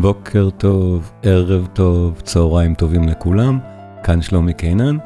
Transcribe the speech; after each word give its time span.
בוקר 0.00 0.50
טוב, 0.50 1.12
ערב 1.22 1.68
טוב, 1.72 2.20
צהריים 2.24 2.74
טובים 2.74 3.08
לכולם, 3.08 3.58
כאן 4.02 4.22
שלומי 4.22 4.54
קינן, 4.54 4.96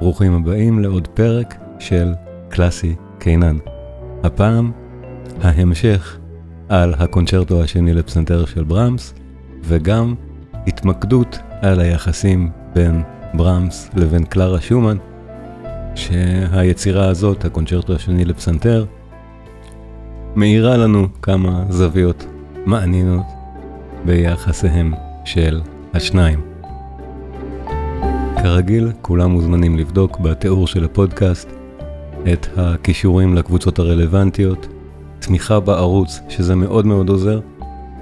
ברוכים 0.00 0.34
הבאים 0.34 0.78
לעוד 0.78 1.08
פרק 1.08 1.54
של 1.78 2.14
קלאסי 2.48 2.94
קינן. 3.18 3.56
הפעם, 4.22 4.72
ההמשך 5.42 6.18
על 6.68 6.94
הקונצ'רטו 6.98 7.62
השני 7.62 7.94
לפסנתר 7.94 8.44
של 8.44 8.64
ברמס, 8.64 9.14
וגם 9.62 10.14
התמקדות 10.66 11.38
על 11.62 11.80
היחסים 11.80 12.50
בין 12.74 13.02
ברמס 13.34 13.90
לבין 13.94 14.24
קלרה 14.24 14.60
שומן, 14.60 14.96
שהיצירה 15.94 17.08
הזאת, 17.08 17.44
הקונצ'רטו 17.44 17.94
השני 17.94 18.24
לפסנתר, 18.24 18.84
מאירה 20.36 20.76
לנו 20.76 21.08
כמה 21.22 21.64
זוויות 21.68 22.26
מעניינות 22.66 23.33
ביחסיהם 24.04 24.92
של 25.24 25.60
השניים. 25.94 26.40
כרגיל, 28.42 28.92
כולם 29.02 29.30
מוזמנים 29.30 29.78
לבדוק 29.78 30.20
בתיאור 30.20 30.66
של 30.66 30.84
הפודקאסט 30.84 31.48
את 32.32 32.46
הכישורים 32.56 33.34
לקבוצות 33.34 33.78
הרלוונטיות, 33.78 34.66
תמיכה 35.18 35.60
בערוץ, 35.60 36.20
שזה 36.28 36.54
מאוד 36.54 36.86
מאוד 36.86 37.08
עוזר, 37.08 37.40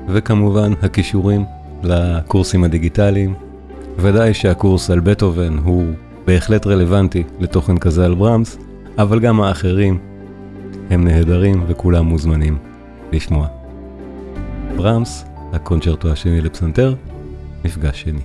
וכמובן 0.09 0.73
הכישורים 0.83 1.45
לקורסים 1.83 2.65
הדיגיטליים. 2.65 3.35
ודאי 3.99 4.35
שהקורס 4.35 4.91
על 4.91 5.01
בטהובן 5.01 5.57
הוא 5.65 5.85
בהחלט 6.27 6.67
רלוונטי 6.67 7.23
לתוכן 7.41 7.79
כזה 7.79 8.05
על 8.05 8.15
ברמס, 8.15 8.59
אבל 8.99 9.21
גם 9.21 9.41
האחרים 9.41 9.99
הם 10.91 11.05
נהדרים 11.05 11.65
וכולם 11.67 12.05
מוזמנים 12.05 12.59
לשמוע. 13.13 13.47
ברמס, 14.77 15.25
הקונצ'רטו 15.53 16.13
השני 16.13 16.41
לפסנתר, 16.41 16.95
מפגש 17.65 18.01
שני. 18.01 18.23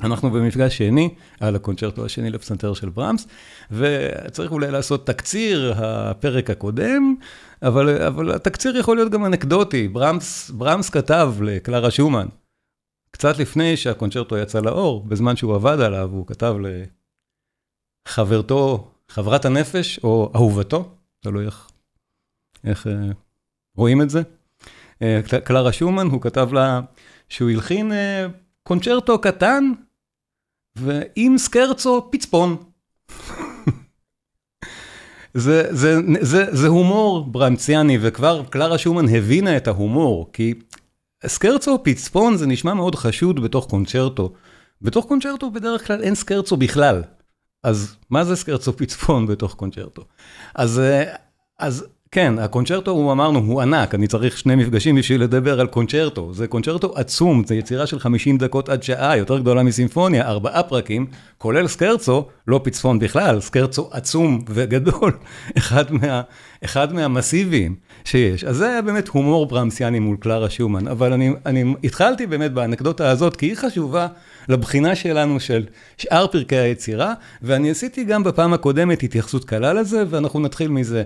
אנחנו 0.00 0.30
במפגש 0.30 0.78
שני 0.78 1.14
על 1.40 1.56
הקונצ'רטו 1.56 2.04
השני 2.04 2.30
לפסנתר 2.30 2.74
של 2.74 2.88
ברמס, 2.88 3.26
וצריך 3.70 4.52
אולי 4.52 4.70
לעשות 4.70 5.06
תקציר 5.06 5.74
הפרק 5.76 6.50
הקודם, 6.50 7.14
אבל, 7.62 8.02
אבל 8.02 8.34
התקציר 8.34 8.76
יכול 8.76 8.96
להיות 8.96 9.12
גם 9.12 9.24
אנקדוטי. 9.24 9.88
ברמס, 9.88 10.50
ברמס 10.50 10.90
כתב 10.90 11.34
לקלרה 11.42 11.90
שומן, 11.90 12.26
קצת 13.10 13.38
לפני 13.38 13.76
שהקונצ'רטו 13.76 14.38
יצא 14.38 14.60
לאור, 14.60 15.04
בזמן 15.04 15.36
שהוא 15.36 15.54
עבד 15.54 15.80
עליו, 15.80 16.10
הוא 16.12 16.26
כתב 16.26 16.54
לחברתו, 18.08 18.90
חברת 19.08 19.44
הנפש, 19.44 20.00
או 20.04 20.32
אהובתו, 20.34 20.94
תלוי 21.20 21.46
איך, 21.46 21.68
איך 22.64 22.86
אה, 22.86 22.92
רואים 23.76 24.02
את 24.02 24.10
זה. 24.10 24.22
אה, 25.02 25.20
קלרה 25.44 25.72
שומן, 25.72 26.06
הוא 26.06 26.20
כתב 26.20 26.52
לה 26.52 26.80
שהוא 27.28 27.50
הלחין 27.50 27.92
אה, 27.92 28.26
קונצ'רטו 28.62 29.18
קטן, 29.18 29.72
ועם 30.76 31.38
סקרצו 31.38 32.08
פצפון. 32.10 32.56
זה, 35.34 35.66
זה, 35.70 35.96
זה, 36.20 36.44
זה 36.50 36.68
הומור 36.68 37.24
ברמציאני, 37.24 37.98
וכבר 38.00 38.44
קלרה 38.50 38.78
שומן 38.78 39.08
הבינה 39.08 39.56
את 39.56 39.68
ההומור, 39.68 40.30
כי 40.32 40.54
סקרצו 41.26 41.78
פצפון 41.84 42.36
זה 42.36 42.46
נשמע 42.46 42.74
מאוד 42.74 42.94
חשוד 42.94 43.42
בתוך 43.42 43.66
קונצ'רטו. 43.70 44.32
בתוך 44.82 45.06
קונצ'רטו 45.06 45.50
בדרך 45.50 45.86
כלל 45.86 46.02
אין 46.02 46.14
סקרצו 46.14 46.56
בכלל. 46.56 47.02
אז 47.64 47.96
מה 48.10 48.24
זה 48.24 48.36
סקרצו 48.36 48.76
פצפון 48.76 49.26
בתוך 49.26 49.54
קונצ'רטו? 49.54 50.04
אז, 50.54 50.78
אה, 50.78 51.14
אז 51.58 51.86
כן, 52.14 52.38
הקונצ'רטו, 52.38 52.90
הוא 52.90 53.12
אמרנו, 53.12 53.38
הוא 53.38 53.60
ענק, 53.60 53.94
אני 53.94 54.06
צריך 54.06 54.38
שני 54.38 54.54
מפגשים 54.54 54.96
בשביל 54.96 55.22
לדבר 55.22 55.60
על 55.60 55.66
קונצ'רטו. 55.66 56.34
זה 56.34 56.46
קונצ'רטו 56.46 56.92
עצום, 56.96 57.44
זה 57.46 57.54
יצירה 57.54 57.86
של 57.86 57.98
50 57.98 58.38
דקות 58.38 58.68
עד 58.68 58.82
שעה, 58.82 59.16
יותר 59.16 59.38
גדולה 59.38 59.62
מסימפוניה, 59.62 60.28
ארבעה 60.28 60.62
פרקים, 60.62 61.06
כולל 61.38 61.66
סקרצו, 61.66 62.26
לא 62.48 62.60
פצפון 62.64 62.98
בכלל, 62.98 63.40
סקרצו 63.40 63.88
עצום 63.92 64.44
וגדול, 64.48 65.12
אחד, 65.58 65.92
מה, 65.92 66.22
אחד 66.64 66.92
מהמסיביים 66.92 67.74
שיש. 68.04 68.44
אז 68.44 68.56
זה 68.56 68.70
היה 68.70 68.82
באמת 68.82 69.08
הומור 69.08 69.46
ברמסיאני 69.46 69.98
מול 69.98 70.16
קלרה 70.20 70.50
שומן, 70.50 70.88
אבל 70.88 71.12
אני, 71.12 71.30
אני 71.46 71.74
התחלתי 71.84 72.26
באמת 72.26 72.52
באנקדוטה 72.52 73.10
הזאת, 73.10 73.36
כי 73.36 73.46
היא 73.46 73.56
חשובה 73.56 74.06
לבחינה 74.48 74.94
שלנו 74.94 75.40
של 75.40 75.66
שאר 75.98 76.26
פרקי 76.26 76.56
היצירה, 76.56 77.14
ואני 77.42 77.70
עשיתי 77.70 78.04
גם 78.04 78.24
בפעם 78.24 78.52
הקודמת 78.52 79.02
התייחסות 79.02 79.44
קלה 79.44 79.72
לזה, 79.72 80.04
ואנחנו 80.08 80.40
נתחיל 80.40 80.68
מזה. 80.68 81.02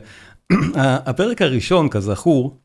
הפרק 1.07 1.43
הראשון, 1.43 1.89
כזכור, 1.89 2.61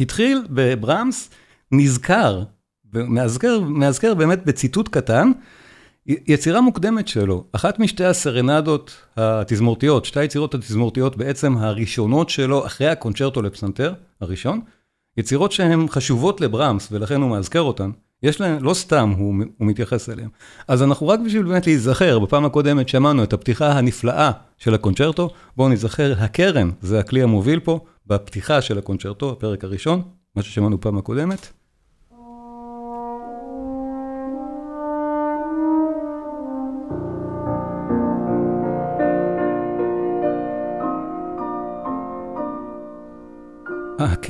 התחיל 0.00 0.42
בברמס 0.50 1.30
נזכר, 1.72 2.42
מאזכר, 2.94 3.60
מאזכר 3.60 4.14
באמת 4.14 4.44
בציטוט 4.44 4.88
קטן, 4.88 5.32
יצירה 6.06 6.60
מוקדמת 6.60 7.08
שלו, 7.08 7.44
אחת 7.52 7.78
משתי 7.78 8.04
הסרנדות 8.04 8.96
התזמורתיות, 9.16 10.04
שתי 10.04 10.20
היצירות 10.20 10.54
התזמורתיות 10.54 11.16
בעצם 11.16 11.56
הראשונות 11.56 12.30
שלו 12.30 12.66
אחרי 12.66 12.88
הקונצ'רטו 12.88 13.42
לפסנתר, 13.42 13.94
הראשון, 14.20 14.60
יצירות 15.16 15.52
שהן 15.52 15.88
חשובות 15.88 16.40
לברמס 16.40 16.88
ולכן 16.92 17.20
הוא 17.20 17.30
מאזכר 17.30 17.60
אותן, 17.60 17.90
יש 18.24 18.40
להם, 18.40 18.64
לא 18.64 18.74
סתם 18.74 19.14
הוא, 19.18 19.34
הוא 19.58 19.68
מתייחס 19.68 20.08
אליהם. 20.08 20.28
אז 20.68 20.82
אנחנו 20.82 21.08
רק 21.08 21.20
בשביל 21.20 21.42
באמת 21.42 21.66
להיזכר, 21.66 22.18
בפעם 22.18 22.44
הקודמת 22.44 22.88
שמענו 22.88 23.24
את 23.24 23.32
הפתיחה 23.32 23.72
הנפלאה 23.72 24.30
של 24.58 24.74
הקונצ'רטו, 24.74 25.30
בואו 25.56 25.68
נזכר, 25.68 26.14
הקרן 26.18 26.70
זה 26.82 26.98
הכלי 26.98 27.22
המוביל 27.22 27.60
פה, 27.60 27.80
בפתיחה 28.06 28.62
של 28.62 28.78
הקונצ'רטו, 28.78 29.32
הפרק 29.32 29.64
הראשון, 29.64 30.02
מה 30.36 30.42
ששמענו 30.42 30.80
פעם 30.80 30.98
הקודמת. 30.98 31.48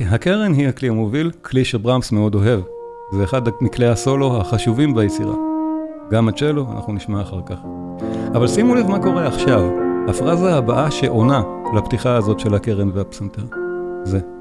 הקרן 0.09 0.53
היא 0.53 0.67
הכלי 0.67 0.89
המוביל, 0.89 1.31
כלי 1.41 1.65
שברמס 1.65 2.11
מאוד 2.11 2.35
אוהב. 2.35 2.74
זה 3.09 3.23
אחד 3.23 3.41
מכלי 3.61 3.87
הסולו 3.87 4.41
החשובים 4.41 4.95
ביצירה. 4.95 5.35
גם 6.11 6.27
הצ'לו, 6.27 6.65
אנחנו 6.71 6.93
נשמע 6.93 7.21
אחר 7.21 7.41
כך. 7.45 7.57
אבל 8.35 8.47
שימו 8.47 8.75
לב 8.75 8.87
מה 8.87 8.99
קורה 9.03 9.27
עכשיו. 9.27 9.61
הפרזה 10.09 10.55
הבאה 10.55 10.91
שעונה 10.91 11.41
לפתיחה 11.75 12.15
הזאת 12.15 12.39
של 12.39 12.53
הקרן 12.55 12.89
והפסנתר. 12.93 13.43
זה. 14.03 14.34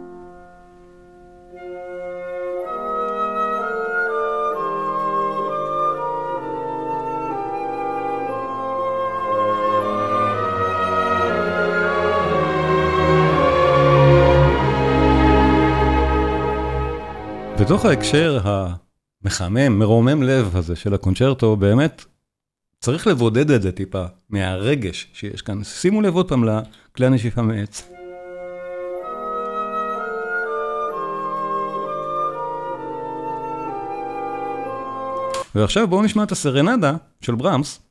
בתוך 17.64 17.84
ההקשר 17.84 18.40
המחמם, 18.44 19.78
מרומם 19.78 20.22
לב 20.22 20.56
הזה 20.56 20.76
של 20.76 20.94
הקונצ'רטו, 20.94 21.56
באמת 21.56 22.04
צריך 22.80 23.06
לבודד 23.06 23.50
את 23.50 23.62
זה 23.62 23.72
טיפה 23.72 24.04
מהרגש 24.30 25.10
שיש 25.12 25.42
כאן. 25.42 25.64
שימו 25.64 26.00
לב 26.00 26.14
עוד 26.14 26.28
פעם 26.28 26.44
לכלי 26.44 27.06
הנשיפה 27.06 27.42
מעץ. 27.42 27.90
ועכשיו 35.54 35.88
בואו 35.88 36.02
נשמע 36.02 36.22
את 36.22 36.32
הסרנדה 36.32 36.96
של 37.20 37.34
ברמס, 37.34 37.82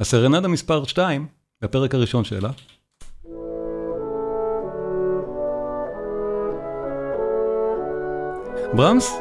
הסרנדה 0.00 0.48
מספר 0.48 0.84
2, 0.84 1.26
בפרק 1.62 1.94
הראשון 1.94 2.24
שלה. 2.24 2.50
ברמס 8.74 9.12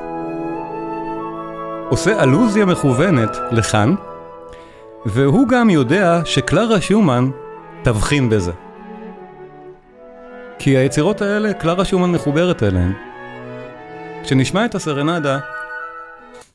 עושה 1.90 2.24
אלוזיה 2.24 2.66
מכוונת 2.66 3.38
לכאן, 3.52 3.96
והוא 5.06 5.48
גם 5.48 5.70
יודע 5.70 6.22
שקלרה 6.26 6.82
שומן 6.82 7.30
תבחין 7.84 8.30
בזה. 8.30 8.52
כי 10.60 10.78
היצירות 10.78 11.22
האלה, 11.22 11.54
קלרה 11.54 11.86
שומן 11.86 12.12
מחוברת 12.12 12.64
אליהן. 12.64 12.94
כשנשמע 14.24 14.66
את 14.66 14.76
הסרנדה 14.76 15.40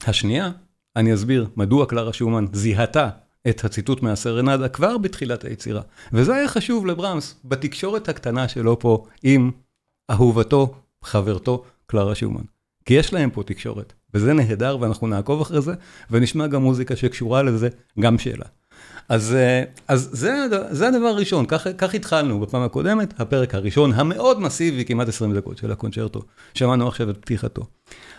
השנייה, 0.06 0.50
אני 0.96 1.14
אסביר 1.14 1.46
מדוע 1.56 1.86
קלרה 1.86 2.12
שומן 2.12 2.44
זיהתה 2.52 3.08
את 3.48 3.64
הציטוט 3.64 4.02
מהסרנדה 4.02 4.68
כבר 4.68 4.98
בתחילת 4.98 5.44
היצירה. 5.44 5.82
וזה 6.12 6.34
היה 6.34 6.48
חשוב 6.48 6.86
לברמס 6.86 7.40
בתקשורת 7.44 8.08
הקטנה 8.08 8.48
שלו 8.48 8.78
פה 8.78 9.04
עם 9.22 9.50
אהובתו, 10.10 10.74
חברתו, 11.04 11.64
קלרה 11.86 12.14
שומן. 12.14 12.55
כי 12.86 12.94
יש 12.94 13.12
להם 13.12 13.30
פה 13.30 13.42
תקשורת, 13.42 13.92
וזה 14.14 14.32
נהדר, 14.32 14.78
ואנחנו 14.80 15.06
נעקוב 15.06 15.40
אחרי 15.40 15.60
זה, 15.60 15.72
ונשמע 16.10 16.46
גם 16.46 16.62
מוזיקה 16.62 16.96
שקשורה 16.96 17.42
לזה, 17.42 17.68
גם 18.00 18.18
שאלה. 18.18 18.44
אז, 19.08 19.34
אה, 19.34 19.64
אז 19.88 20.08
זה, 20.12 20.34
זה 20.70 20.88
הדבר 20.88 21.06
הראשון, 21.06 21.46
כך, 21.46 21.66
כך 21.78 21.94
התחלנו 21.94 22.40
בפעם 22.40 22.62
הקודמת, 22.62 23.20
הפרק 23.20 23.54
הראשון, 23.54 23.92
המאוד 23.92 24.40
מסיבי, 24.40 24.84
כמעט 24.84 25.08
20 25.08 25.34
דקות 25.34 25.58
של 25.58 25.72
הקונצ'רטו, 25.72 26.22
שמענו 26.54 26.88
עכשיו 26.88 27.10
את 27.10 27.16
פתיחתו. 27.16 27.62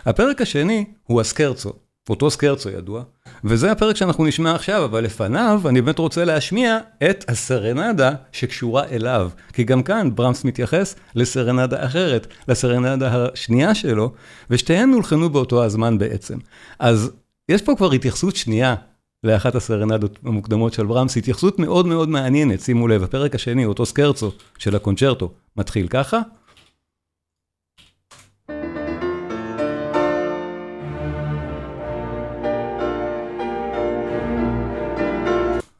הפרק 0.06 0.40
השני 0.40 0.84
הוא 1.02 1.20
הסקרצו, 1.20 1.72
אותו 2.10 2.30
סקרצו 2.30 2.70
ידוע, 2.70 3.02
וזה 3.44 3.72
הפרק 3.72 3.96
שאנחנו 3.96 4.26
נשמע 4.26 4.54
עכשיו, 4.54 4.84
אבל 4.84 5.04
לפניו 5.04 5.60
אני 5.66 5.82
באמת 5.82 5.98
רוצה 5.98 6.24
להשמיע 6.24 6.78
את 7.10 7.24
הסרנדה 7.28 8.12
שקשורה 8.32 8.84
אליו, 8.84 9.30
כי 9.52 9.64
גם 9.64 9.82
כאן 9.82 10.14
ברמס 10.14 10.44
מתייחס 10.44 10.94
לסרנדה 11.14 11.86
אחרת, 11.86 12.26
לסרנדה 12.48 13.26
השנייה 13.34 13.74
שלו, 13.74 14.12
ושתיהן 14.50 14.92
הולחנו 14.92 15.30
באותו 15.30 15.64
הזמן 15.64 15.98
בעצם. 15.98 16.38
אז 16.78 17.10
יש 17.48 17.62
פה 17.62 17.74
כבר 17.76 17.92
התייחסות 17.92 18.36
שנייה 18.36 18.74
לאחת 19.24 19.54
הסרנדות 19.54 20.18
המוקדמות 20.24 20.72
של 20.72 20.86
ברמס, 20.86 21.16
התייחסות 21.16 21.58
מאוד 21.58 21.86
מאוד 21.86 22.08
מעניינת, 22.08 22.60
שימו 22.60 22.88
לב, 22.88 23.02
הפרק 23.02 23.34
השני, 23.34 23.64
אותו 23.64 23.86
סקרצו 23.86 24.30
של 24.58 24.76
הקונצ'רטו, 24.76 25.32
מתחיל 25.56 25.88
ככה. 25.88 26.20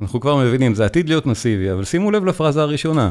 אנחנו 0.08 0.20
כבר 0.20 0.36
מבינים, 0.36 0.74
זה 0.74 0.84
עתיד 0.84 1.08
להיות 1.08 1.26
מסיבי, 1.26 1.72
אבל 1.72 1.84
שימו 1.84 2.10
לב 2.10 2.24
לפרזה 2.24 2.62
הראשונה. 2.62 3.10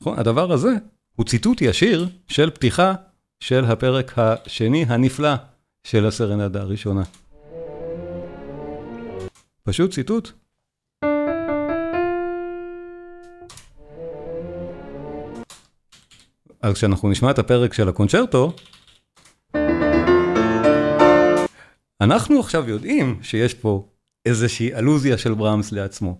נכון, 0.00 0.18
הדבר 0.18 0.52
הזה 0.52 0.74
הוא 1.16 1.26
ציטוט 1.26 1.62
ישיר 1.62 2.08
של 2.28 2.50
פתיחה 2.50 2.94
של 3.40 3.64
הפרק 3.64 4.12
השני 4.16 4.84
הנפלא 4.88 5.34
של 5.84 6.06
הסרנדה 6.06 6.60
הראשונה. 6.60 7.02
פשוט 9.62 9.90
ציטוט. 9.90 10.30
אז 16.62 16.74
כשאנחנו 16.74 17.10
נשמע 17.10 17.30
את 17.30 17.38
הפרק 17.38 17.72
של 17.72 17.88
הקונצ'רטו, 17.88 18.52
אנחנו 22.00 22.40
עכשיו 22.40 22.68
יודעים 22.68 23.18
שיש 23.22 23.54
פה 23.54 23.88
איזושהי 24.26 24.74
אלוזיה 24.74 25.18
של 25.18 25.34
ברמס 25.34 25.72
לעצמו. 25.72 26.18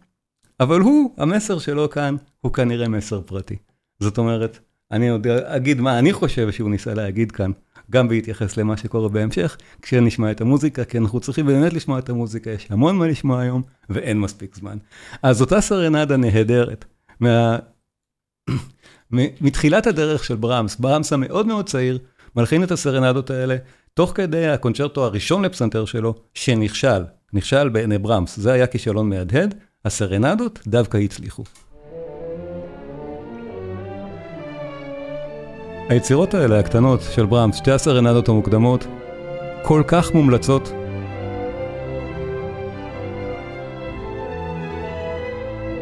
אבל 0.61 0.81
הוא, 0.81 1.15
המסר 1.17 1.59
שלו 1.59 1.91
כאן, 1.91 2.17
הוא 2.41 2.53
כנראה 2.53 2.89
מסר 2.89 3.21
פרטי. 3.21 3.57
זאת 4.01 4.19
אומרת, 4.19 4.59
אני 4.91 5.09
עוד 5.09 5.27
אגיד 5.27 5.81
מה 5.81 5.99
אני 5.99 6.13
חושב 6.13 6.51
שהוא 6.51 6.71
ניסה 6.71 6.95
להגיד 6.95 7.33
כאן, 7.33 7.51
גם 7.91 8.09
בהתייחס 8.09 8.57
למה 8.57 8.77
שקורה 8.77 9.09
בהמשך, 9.09 9.57
כשנשמע 9.83 10.31
את 10.31 10.41
המוזיקה, 10.41 10.85
כי 10.85 10.99
אנחנו 10.99 11.21
צריכים 11.21 11.47
באמת 11.47 11.73
לשמוע 11.73 11.99
את 11.99 12.09
המוזיקה, 12.09 12.51
יש 12.51 12.67
המון 12.71 12.97
מה 12.97 13.07
לשמוע 13.07 13.41
היום, 13.41 13.63
ואין 13.91 14.21
מספיק 14.21 14.55
זמן. 14.55 14.77
אז 15.23 15.41
אותה 15.41 15.61
סרנדה 15.61 16.17
נהדרת, 16.17 16.85
מה... 17.21 17.59
מתחילת 19.41 19.87
הדרך 19.87 20.25
של 20.25 20.37
ברמס, 20.37 20.77
ברמס 20.77 21.13
המאוד 21.13 21.47
מאוד 21.47 21.67
צעיר, 21.67 21.99
מלחין 22.37 22.63
את 22.63 22.71
הסרנדות 22.71 23.31
האלה, 23.31 23.57
תוך 23.97 24.13
כדי 24.15 24.49
הקונצ'רטו 24.49 25.05
הראשון 25.05 25.45
לפסנתר 25.45 25.85
שלו, 25.85 26.15
שנכשל, 26.35 27.05
נכשל 27.33 27.69
בעיני 27.69 27.99
ברמס, 27.99 28.37
זה 28.37 28.53
היה 28.53 28.67
כישלון 28.67 29.09
מהדהד, 29.09 29.55
הסרנדות 29.85 30.59
דווקא 30.67 30.97
הצליחו. 30.99 31.43
היצירות 35.89 36.35
האלה, 36.35 36.59
הקטנות, 36.59 37.01
של 37.15 37.27
ברמס, 37.27 37.57
שתי 37.57 37.71
הסרנדות 37.71 38.29
המוקדמות, 38.29 38.87
כל 39.63 39.83
כך 39.87 40.15
מומלצות. 40.15 40.73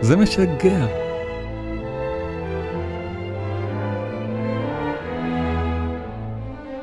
זה 0.00 0.16
משגע. 0.16 0.87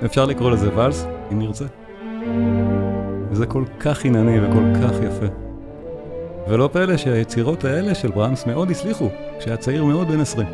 אפשר 0.06 0.25
לקרוא 0.25 0.51
לזה 0.51 0.78
ואלס, 0.78 1.06
אם 1.31 1.39
נרצה. 1.39 1.66
וזה 3.31 3.45
כל 3.45 3.63
כך 3.80 4.06
ענייני 4.06 4.39
וכל 4.39 4.63
כך 4.81 4.92
יפה. 5.04 5.25
ולא 6.48 6.69
פלא 6.74 6.98
שהיצירות 6.98 7.63
האלה 7.66 7.95
של 7.95 8.12
ברמס 8.12 8.45
מאוד 8.45 8.72
הצליחו, 8.72 9.10
כשהיה 9.39 9.57
צעיר 9.57 9.86
מאוד 9.86 10.07
בן 10.07 10.19
20. 10.19 10.48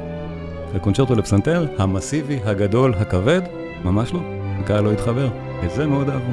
וקונצ'רטו 0.74 1.16
לפסנתר, 1.16 1.66
המסיבי, 1.78 2.40
הגדול, 2.46 2.94
הכבד, 2.94 3.42
ממש 3.84 4.14
לא, 4.14 4.20
הקהל 4.60 4.84
לא 4.84 4.92
התחבר, 4.92 5.30
את 5.66 5.72
זה 5.72 5.88
מאוד 5.88 6.10
אהבו. 6.10 6.32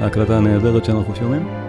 ההקלטה 0.00 0.36
הנהדרת 0.36 0.84
שאנחנו 0.84 1.16
שומעים. 1.16 1.65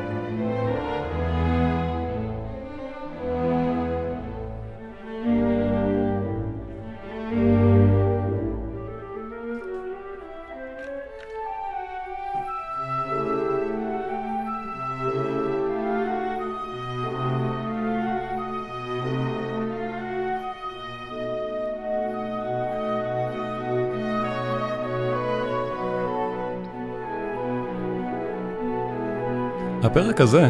הפרק 29.88 30.22
הזה 30.22 30.50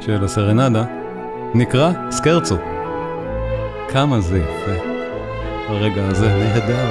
של 0.00 0.24
הסרנדה 0.24 0.84
נקרא 1.54 1.92
סקרצו. 2.10 2.56
כמה 3.88 4.20
זה 4.20 4.38
יפה. 4.38 4.82
הרגע 5.68 6.06
הזה 6.06 6.28
נהדר. 6.28 6.90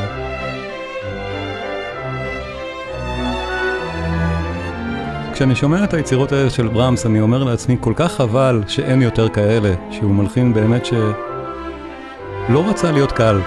כשאני 5.33 5.55
שומע 5.55 5.83
את 5.83 5.93
היצירות 5.93 6.31
האלה 6.31 6.49
של 6.49 6.67
ברמס, 6.67 7.05
אני 7.05 7.19
אומר 7.19 7.43
לעצמי, 7.43 7.77
כל 7.79 7.93
כך 7.95 8.11
חבל 8.11 8.63
שאין 8.67 9.01
יותר 9.01 9.29
כאלה, 9.29 9.73
שהוא 9.91 10.15
מלחין 10.15 10.53
באמת 10.53 10.85
שלא 10.85 12.69
רצה 12.69 12.91
להיות 12.91 13.11
קל, 13.11 13.39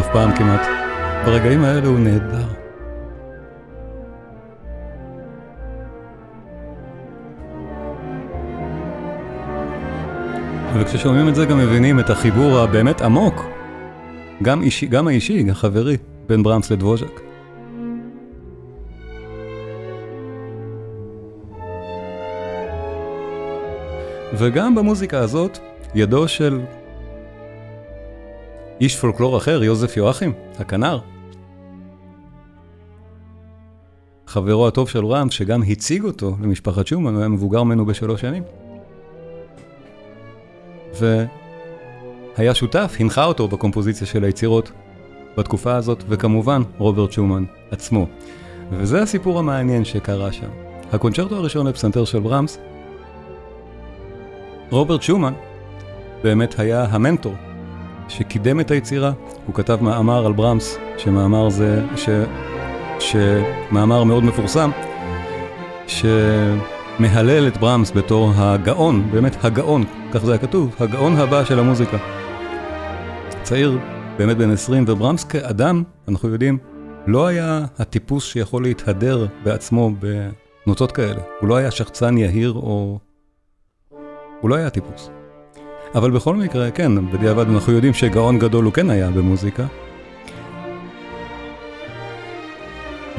אף 0.00 0.06
פעם 0.12 0.36
כמעט. 0.36 0.66
ברגעים 1.24 1.64
האלה 1.64 1.86
הוא 1.86 1.98
נהדר. 1.98 2.59
וכששומעים 10.90 11.28
את 11.28 11.34
זה 11.34 11.44
גם 11.44 11.58
מבינים 11.58 12.00
את 12.00 12.10
החיבור 12.10 12.58
הבאמת 12.58 13.02
עמוק, 13.02 13.44
גם, 14.42 14.62
אישי, 14.62 14.86
גם 14.86 15.08
האישי, 15.08 15.50
החברי, 15.50 15.96
בין 16.26 16.42
ברמס 16.42 16.70
לדבוז'ק. 16.70 17.20
וגם 24.38 24.74
במוזיקה 24.74 25.18
הזאת, 25.18 25.58
ידו 25.94 26.28
של 26.28 26.60
איש 28.80 28.96
פולקלור 28.96 29.36
אחר, 29.36 29.64
יוזף 29.64 29.96
יואכים, 29.96 30.32
הכנר. 30.58 30.98
חברו 34.26 34.68
הטוב 34.68 34.88
של 34.88 35.06
רמס, 35.06 35.32
שגם 35.32 35.62
הציג 35.62 36.04
אותו 36.04 36.36
למשפחת 36.42 36.86
שומן, 36.86 37.12
הוא 37.12 37.20
היה 37.20 37.28
מבוגר 37.28 37.62
ממנו 37.62 37.86
בשלוש 37.86 38.20
שנים. 38.20 38.42
והיה 41.00 42.54
שותף, 42.54 42.96
הנחה 43.00 43.24
אותו 43.24 43.48
בקומפוזיציה 43.48 44.06
של 44.06 44.24
היצירות 44.24 44.72
בתקופה 45.36 45.74
הזאת, 45.74 46.04
וכמובן 46.08 46.62
רוברט 46.78 47.12
שומן 47.12 47.44
עצמו. 47.70 48.06
וזה 48.72 49.02
הסיפור 49.02 49.38
המעניין 49.38 49.84
שקרה 49.84 50.32
שם. 50.32 50.48
הקונצ'רטו 50.92 51.36
הראשון 51.36 51.66
לפסנתר 51.66 52.04
של 52.04 52.20
ברמס, 52.20 52.58
רוברט 54.70 55.02
שומן 55.02 55.32
באמת 56.22 56.58
היה 56.58 56.84
המנטור 56.90 57.34
שקידם 58.08 58.60
את 58.60 58.70
היצירה, 58.70 59.12
הוא 59.46 59.54
כתב 59.54 59.78
מאמר 59.82 60.26
על 60.26 60.32
ברמס, 60.32 60.78
שמאמר 60.98 61.50
זה, 61.50 61.82
ש... 61.96 62.08
שמאמר 62.98 64.04
מאוד 64.04 64.24
מפורסם, 64.24 64.70
ש... 65.86 66.04
מהלל 67.00 67.48
את 67.48 67.56
ברמס 67.56 67.90
בתור 67.90 68.32
הגאון, 68.36 69.10
באמת 69.10 69.44
הגאון, 69.44 69.84
כך 70.12 70.24
זה 70.24 70.32
היה 70.32 70.38
כתוב, 70.38 70.76
הגאון 70.80 71.16
הבא 71.16 71.44
של 71.44 71.58
המוזיקה. 71.58 71.96
צעיר, 73.42 73.78
באמת 74.18 74.36
בן 74.36 74.50
20, 74.50 74.84
וברמס 74.88 75.24
כאדם, 75.24 75.82
אנחנו 76.08 76.28
יודעים, 76.28 76.58
לא 77.06 77.26
היה 77.26 77.64
הטיפוס 77.78 78.24
שיכול 78.24 78.62
להתהדר 78.62 79.26
בעצמו 79.44 79.90
בנוצות 80.66 80.92
כאלה. 80.92 81.20
הוא 81.40 81.48
לא 81.48 81.56
היה 81.56 81.70
שחצן 81.70 82.18
יהיר 82.18 82.52
או... 82.52 82.98
הוא 84.40 84.50
לא 84.50 84.54
היה 84.54 84.70
טיפוס. 84.70 85.10
אבל 85.94 86.10
בכל 86.10 86.36
מקרה, 86.36 86.70
כן, 86.70 87.12
בדיעבד 87.12 87.48
אנחנו 87.48 87.72
יודעים 87.72 87.94
שגאון 87.94 88.38
גדול 88.38 88.64
הוא 88.64 88.72
כן 88.72 88.90
היה 88.90 89.10
במוזיקה. 89.10 89.66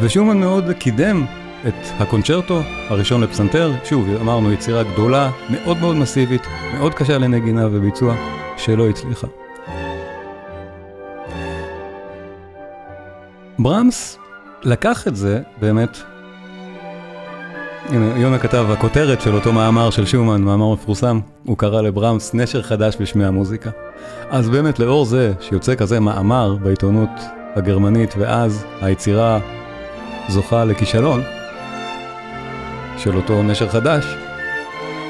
ושומן 0.01 0.37
מאוד 0.37 0.71
קידם 0.79 1.25
את 1.67 1.73
הקונצ'רטו, 1.99 2.61
הראשון 2.89 3.21
לפסנתר, 3.21 3.71
שוב, 3.83 4.07
אמרנו 4.21 4.51
יצירה 4.51 4.83
גדולה, 4.83 5.31
מאוד 5.49 5.77
מאוד 5.77 5.95
מסיבית, 5.95 6.41
מאוד 6.77 6.93
קשה 6.93 7.17
לנגינה 7.17 7.67
וביצוע, 7.71 8.15
שלא 8.57 8.89
הצליחה. 8.89 9.27
ברמס 13.59 14.17
לקח 14.63 15.07
את 15.07 15.15
זה, 15.15 15.41
באמת, 15.59 15.97
הנה, 17.89 18.19
יונה 18.19 18.39
כתב, 18.39 18.65
הכותרת 18.69 19.21
של 19.21 19.33
אותו 19.33 19.53
מאמר 19.53 19.89
של 19.89 20.05
שומן, 20.05 20.41
מאמר 20.41 20.73
מפורסם, 20.73 21.19
הוא 21.45 21.57
קרא 21.57 21.81
לברמס 21.81 22.33
נשר 22.33 22.61
חדש 22.61 22.97
בשמי 22.99 23.25
המוזיקה. 23.25 23.69
אז 24.29 24.49
באמת, 24.49 24.79
לאור 24.79 25.05
זה 25.05 25.33
שיוצא 25.39 25.75
כזה 25.75 25.99
מאמר 25.99 26.55
בעיתונות 26.63 27.09
הגרמנית, 27.55 28.13
ואז 28.17 28.65
היצירה 28.81 29.39
זוכה 30.27 30.65
לכישלון, 30.65 31.21
של 33.03 33.15
אותו 33.15 33.43
נשר 33.43 33.69
חדש, 33.69 34.05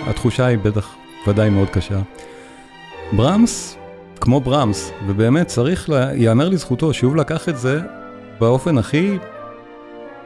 התחושה 0.08 0.46
היא 0.46 0.58
בטח 0.58 0.96
ודאי 1.28 1.50
מאוד 1.50 1.70
קשה. 1.70 2.00
ברמס, 3.12 3.78
כמו 4.22 4.40
ברמס, 4.40 4.92
ובאמת 5.08 5.48
צריך 5.48 5.90
להיאמר 5.90 6.50
לזכותו 6.50 6.94
שהוא 6.94 7.16
לקח 7.16 7.50
את 7.50 7.58
זה 7.58 7.82
באופן 8.40 8.78
הכי 8.78 9.18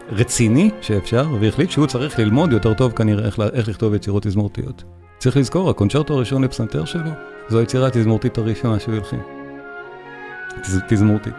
רציני 0.09 0.69
שאפשר, 0.81 1.27
והחליט 1.39 1.71
שהוא 1.71 1.87
צריך 1.87 2.19
ללמוד 2.19 2.51
יותר 2.51 2.73
טוב 2.73 2.91
כנראה 2.91 3.25
איך, 3.25 3.39
איך 3.53 3.67
לכתוב 3.67 3.93
יצירות 3.93 4.23
תזמורתיות. 4.23 4.83
צריך 5.17 5.37
לזכור, 5.37 5.69
הקונצ'רטו 5.69 6.13
הראשון 6.13 6.43
לפסנתר 6.43 6.85
שלו, 6.85 7.11
זו 7.49 7.59
היצירה 7.59 7.87
התזמורתית 7.87 8.37
הראשונה 8.37 8.79
שהוא 8.79 8.95
הלחין. 8.95 9.19
תז, 10.61 10.79
תזמורתית. 10.89 11.35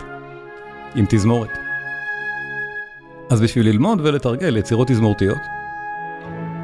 עם 0.94 1.04
תזמורת. 1.08 1.50
אז 3.30 3.40
בשביל 3.40 3.68
ללמוד 3.68 4.00
ולתרגל 4.02 4.56
יצירות 4.56 4.88
תזמורתיות, 4.88 5.55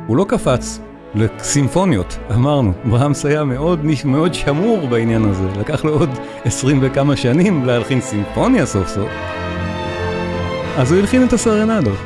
הוא 0.06 0.16
לא 0.16 0.24
קפץ 0.28 0.80
לסימפוניות, 1.14 2.18
אמרנו, 2.34 2.72
ברמס 2.84 3.26
היה 3.26 3.44
מאוד, 3.44 3.80
מאוד 4.04 4.34
שמור 4.34 4.86
בעניין 4.88 5.24
הזה, 5.24 5.44
לקח 5.60 5.84
לו 5.84 5.92
עוד 5.92 6.10
עשרים 6.44 6.78
וכמה 6.82 7.16
שנים 7.16 7.64
להלחין 7.64 8.00
סימפוניה 8.00 8.66
סוף 8.66 8.88
סוף. 8.88 9.08
אז 10.78 10.92
הוא 10.92 11.00
הלחין 11.00 11.24
את 11.24 11.32
הסרנדות. 11.32 11.98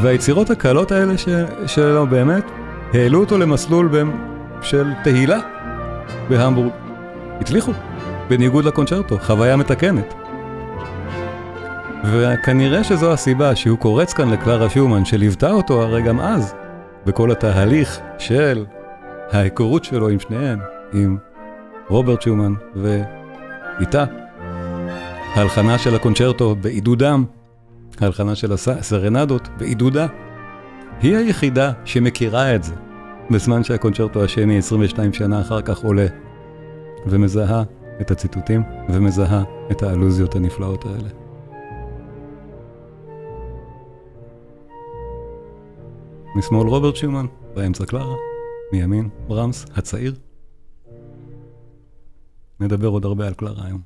והיצירות 0.00 0.50
הקלות 0.50 0.92
האלה 0.92 1.18
ש... 1.18 1.28
שלו 1.66 2.06
באמת, 2.06 2.44
העלו 2.92 3.20
אותו 3.20 3.38
למסלול 3.38 3.88
ב... 3.92 4.02
של 4.62 4.92
תהילה 5.04 5.38
בהמבורג. 6.28 6.70
הצליחו, 7.40 7.72
בניגוד 8.28 8.64
לקונצ'רטו, 8.64 9.18
חוויה 9.18 9.56
מתקנת. 9.56 10.21
וכנראה 12.04 12.84
שזו 12.84 13.12
הסיבה 13.12 13.56
שהוא 13.56 13.78
קורץ 13.78 14.12
כאן 14.12 14.30
לקלרה 14.30 14.70
שומן, 14.70 15.04
שליוותה 15.04 15.50
אותו 15.50 15.82
הרי 15.82 16.02
גם 16.02 16.20
אז, 16.20 16.54
בכל 17.06 17.30
התהליך 17.30 18.00
של 18.18 18.64
ההיכרות 19.30 19.84
שלו 19.84 20.08
עם 20.08 20.20
שניהם, 20.20 20.58
עם 20.92 21.16
רוברט 21.88 22.22
שומן 22.22 22.54
ואיתה. 22.76 24.04
ההלחנה 25.34 25.78
של 25.78 25.94
הקונצ'רטו 25.94 26.56
בעידודם, 26.60 27.24
ההלחנה 28.00 28.34
של 28.34 28.52
הסרנדות 28.52 29.48
בעידודה, 29.58 30.06
היא 31.00 31.16
היחידה 31.16 31.72
שמכירה 31.84 32.54
את 32.54 32.62
זה, 32.62 32.74
בזמן 33.30 33.64
שהקונצ'רטו 33.64 34.24
השני 34.24 34.58
22 34.58 35.12
שנה 35.12 35.40
אחר 35.40 35.62
כך 35.62 35.84
עולה, 35.84 36.06
ומזהה 37.06 37.62
את 38.00 38.10
הציטוטים 38.10 38.62
ומזהה 38.88 39.42
את 39.70 39.82
האלוזיות 39.82 40.34
הנפלאות 40.36 40.84
האלה. 40.84 41.21
משמאל 46.34 46.68
רוברט 46.68 46.96
שומן, 46.96 47.26
באמצע 47.54 47.86
קלרה, 47.86 48.16
מימין 48.72 49.08
ברמס 49.28 49.66
הצעיר. 49.76 50.14
נדבר 52.60 52.88
עוד 52.88 53.04
הרבה 53.04 53.26
על 53.26 53.34
קלרה 53.34 53.66
היום. 53.66 53.80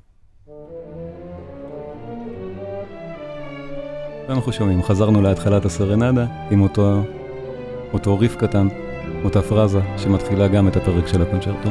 ואנחנו 4.29 4.53
שומעים, 4.53 4.83
חזרנו 4.83 5.21
להתחלת 5.21 5.65
הסרנדה 5.65 6.25
עם 6.51 6.61
אותו, 6.61 7.01
אותו 7.93 8.19
ריף 8.19 8.35
קטן, 8.35 8.67
אותה 9.23 9.41
פרזה 9.41 9.79
שמתחילה 9.97 10.47
גם 10.47 10.67
את 10.67 10.75
הפרק 10.75 11.07
של 11.07 11.21
הקונצ'רטו. 11.21 11.69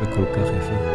זה 0.00 0.06
כל 0.14 0.24
כך 0.34 0.48
יפה. 0.56 0.87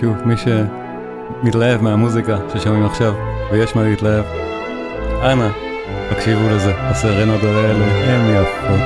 שוב, 0.00 0.16
מי 0.24 0.34
שמתלהב 0.36 1.82
מהמוזיקה 1.82 2.38
ששומעים 2.54 2.84
עכשיו, 2.84 3.14
ויש 3.52 3.76
מה 3.76 3.82
להתלהב, 3.82 4.24
אנא, 5.22 5.48
תקשיבו 6.10 6.48
לזה, 6.50 6.72
הסרנות 6.76 7.42
האלה 7.42 7.84
הן 7.84 8.42
יפות. 8.42 8.80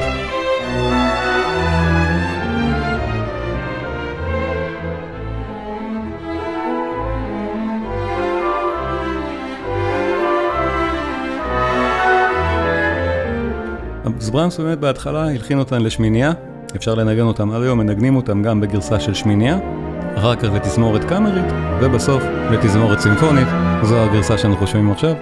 אז 14.21 14.31
ברמס 14.31 14.61
באמת 14.61 14.79
בהתחלה 14.79 15.29
הלחין 15.29 15.59
אותן 15.59 15.83
לשמינייה, 15.83 16.33
אפשר 16.77 16.95
לנגן 16.95 17.23
אותם 17.23 17.51
עד 17.51 17.63
היום, 17.63 17.79
מנגנים 17.79 18.17
אותם 18.17 18.43
גם 18.43 18.61
בגרסה 18.61 19.01
של 19.01 19.15
שמינייה. 19.15 19.80
אחר 20.17 20.37
כך 20.37 20.49
לתזמורת 20.55 21.05
קאמרית, 21.05 21.53
ובסוף 21.81 22.23
לתזמורת 22.51 23.01
סימפונית, 23.01 23.49
זו 23.83 23.99
הגרסה 23.99 24.39
שאנחנו 24.39 24.67
שומעים 24.67 24.91
עכשיו. 24.91 25.15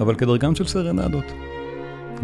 אבל 0.00 0.14
כדרכם 0.14 0.54
של 0.54 0.66
סרנדות, 0.66 1.32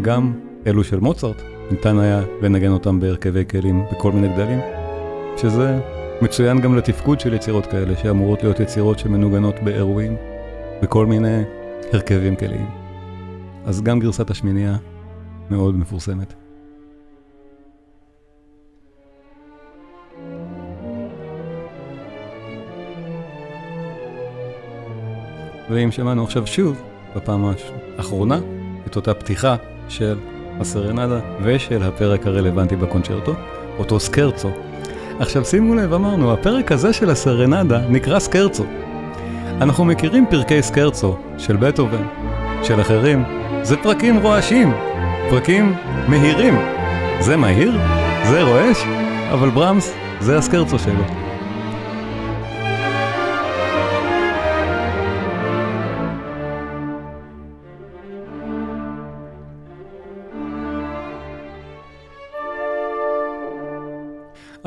גם 0.01 0.33
אלו 0.67 0.83
של 0.83 0.99
מוצרט, 0.99 1.41
ניתן 1.71 1.99
היה 1.99 2.21
לנגן 2.41 2.71
אותם 2.71 2.99
בהרכבי 2.99 3.45
כלים 3.45 3.83
בכל 3.91 4.11
מיני 4.11 4.27
גדלים, 4.27 4.59
שזה 5.37 5.79
מצוין 6.21 6.61
גם 6.61 6.77
לתפקוד 6.77 7.19
של 7.19 7.33
יצירות 7.33 7.65
כאלה, 7.65 7.97
שאמורות 7.97 8.43
להיות 8.43 8.59
יצירות 8.59 8.99
שמנוגנות 8.99 9.55
באירועים, 9.63 10.15
בכל 10.81 11.05
מיני 11.05 11.43
הרכבים 11.93 12.35
כליים. 12.35 12.69
אז 13.65 13.81
גם 13.81 13.99
גרסת 13.99 14.29
השמינייה 14.29 14.75
מאוד 15.51 15.75
מפורסמת. 15.75 16.38
ואם 25.69 25.91
שמענו 25.91 26.23
עכשיו 26.23 26.47
שוב, 26.47 26.81
בפעם 27.15 27.45
האחרונה, 27.97 28.39
את 28.87 28.95
אותה 28.95 29.13
פתיחה 29.13 29.55
של 29.89 30.17
הסרנדה 30.59 31.19
ושל 31.43 31.83
הפרק 31.83 32.27
הרלוונטי 32.27 32.75
בקונצ'רטו, 32.75 33.33
אותו 33.77 33.99
סקרצו. 33.99 34.49
עכשיו 35.19 35.45
שימו 35.45 35.75
לב, 35.75 35.93
אמרנו, 35.93 36.33
הפרק 36.33 36.71
הזה 36.71 36.93
של 36.93 37.09
הסרנדה 37.09 37.79
נקרא 37.89 38.19
סקרצו. 38.19 38.63
אנחנו 39.61 39.85
מכירים 39.85 40.25
פרקי 40.29 40.61
סקרצו 40.61 41.17
של 41.37 41.55
בטהובן, 41.55 42.03
של 42.63 42.81
אחרים, 42.81 43.23
זה 43.61 43.77
פרקים 43.77 44.17
רועשים, 44.17 44.73
פרקים 45.29 45.75
מהירים. 46.07 46.55
זה 47.19 47.37
מהיר? 47.37 47.71
זה 48.23 48.43
רועש? 48.43 48.77
אבל 49.33 49.49
ברמס, 49.49 49.93
זה 50.19 50.37
הסקרצו 50.37 50.79
שלו. 50.79 51.18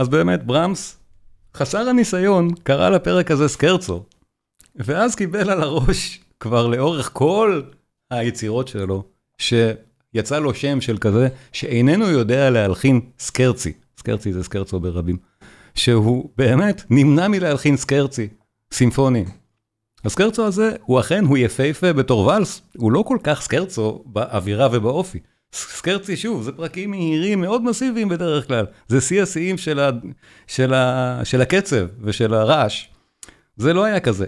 אז 0.02 0.08
באמת 0.08 0.44
ברמס, 0.44 0.96
חסר 1.54 1.88
הניסיון, 1.88 2.54
קרא 2.62 2.88
לפרק 2.90 3.30
הזה 3.30 3.48
סקרצו, 3.48 4.02
ואז 4.76 5.14
קיבל 5.14 5.50
על 5.50 5.62
הראש 5.62 6.20
כבר 6.40 6.66
לאורך 6.66 7.10
כל 7.12 7.62
היצירות 8.10 8.68
שלו, 8.68 9.04
שיצא 9.38 10.38
לו 10.38 10.54
שם 10.54 10.80
של 10.80 10.98
כזה 10.98 11.28
שאיננו 11.52 12.10
יודע 12.10 12.50
להלחין 12.50 13.00
סקרצי, 13.18 13.72
סקרצי 13.98 14.32
זה 14.32 14.42
סקרצו 14.42 14.80
ברבים, 14.80 15.16
שהוא 15.74 16.30
באמת 16.36 16.82
נמנע 16.90 17.28
מלהלחין 17.28 17.76
סקרצי, 17.76 18.28
סימפוני. 18.72 19.24
הסקרצו 20.04 20.46
הזה 20.46 20.76
הוא 20.84 21.00
אכן, 21.00 21.24
הוא 21.24 21.38
יפהפה 21.38 21.92
בתור 21.92 22.26
ואלס, 22.26 22.62
הוא 22.76 22.92
לא 22.92 23.04
כל 23.06 23.18
כך 23.22 23.42
סקרצו 23.42 24.02
באווירה 24.06 24.68
ובאופי. 24.72 25.18
סקרצי, 25.54 26.16
שוב, 26.16 26.42
זה 26.42 26.52
פרקים 26.52 26.90
מהירים 26.90 27.40
מאוד 27.40 27.64
מסיביים 27.64 28.08
בדרך 28.08 28.46
כלל. 28.46 28.66
זה 28.88 29.00
שיא 29.00 29.22
השיאים 29.22 29.58
של, 29.58 29.80
ה, 29.80 29.90
של, 30.46 30.74
ה, 30.74 31.20
של 31.24 31.40
הקצב 31.40 31.86
ושל 32.00 32.34
הרעש. 32.34 32.88
זה 33.56 33.72
לא 33.72 33.84
היה 33.84 34.00
כזה. 34.00 34.26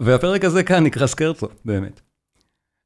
והפרק 0.00 0.44
הזה 0.44 0.62
כאן 0.62 0.84
נקרא 0.84 1.06
סקרצו, 1.06 1.46
באמת. 1.64 2.00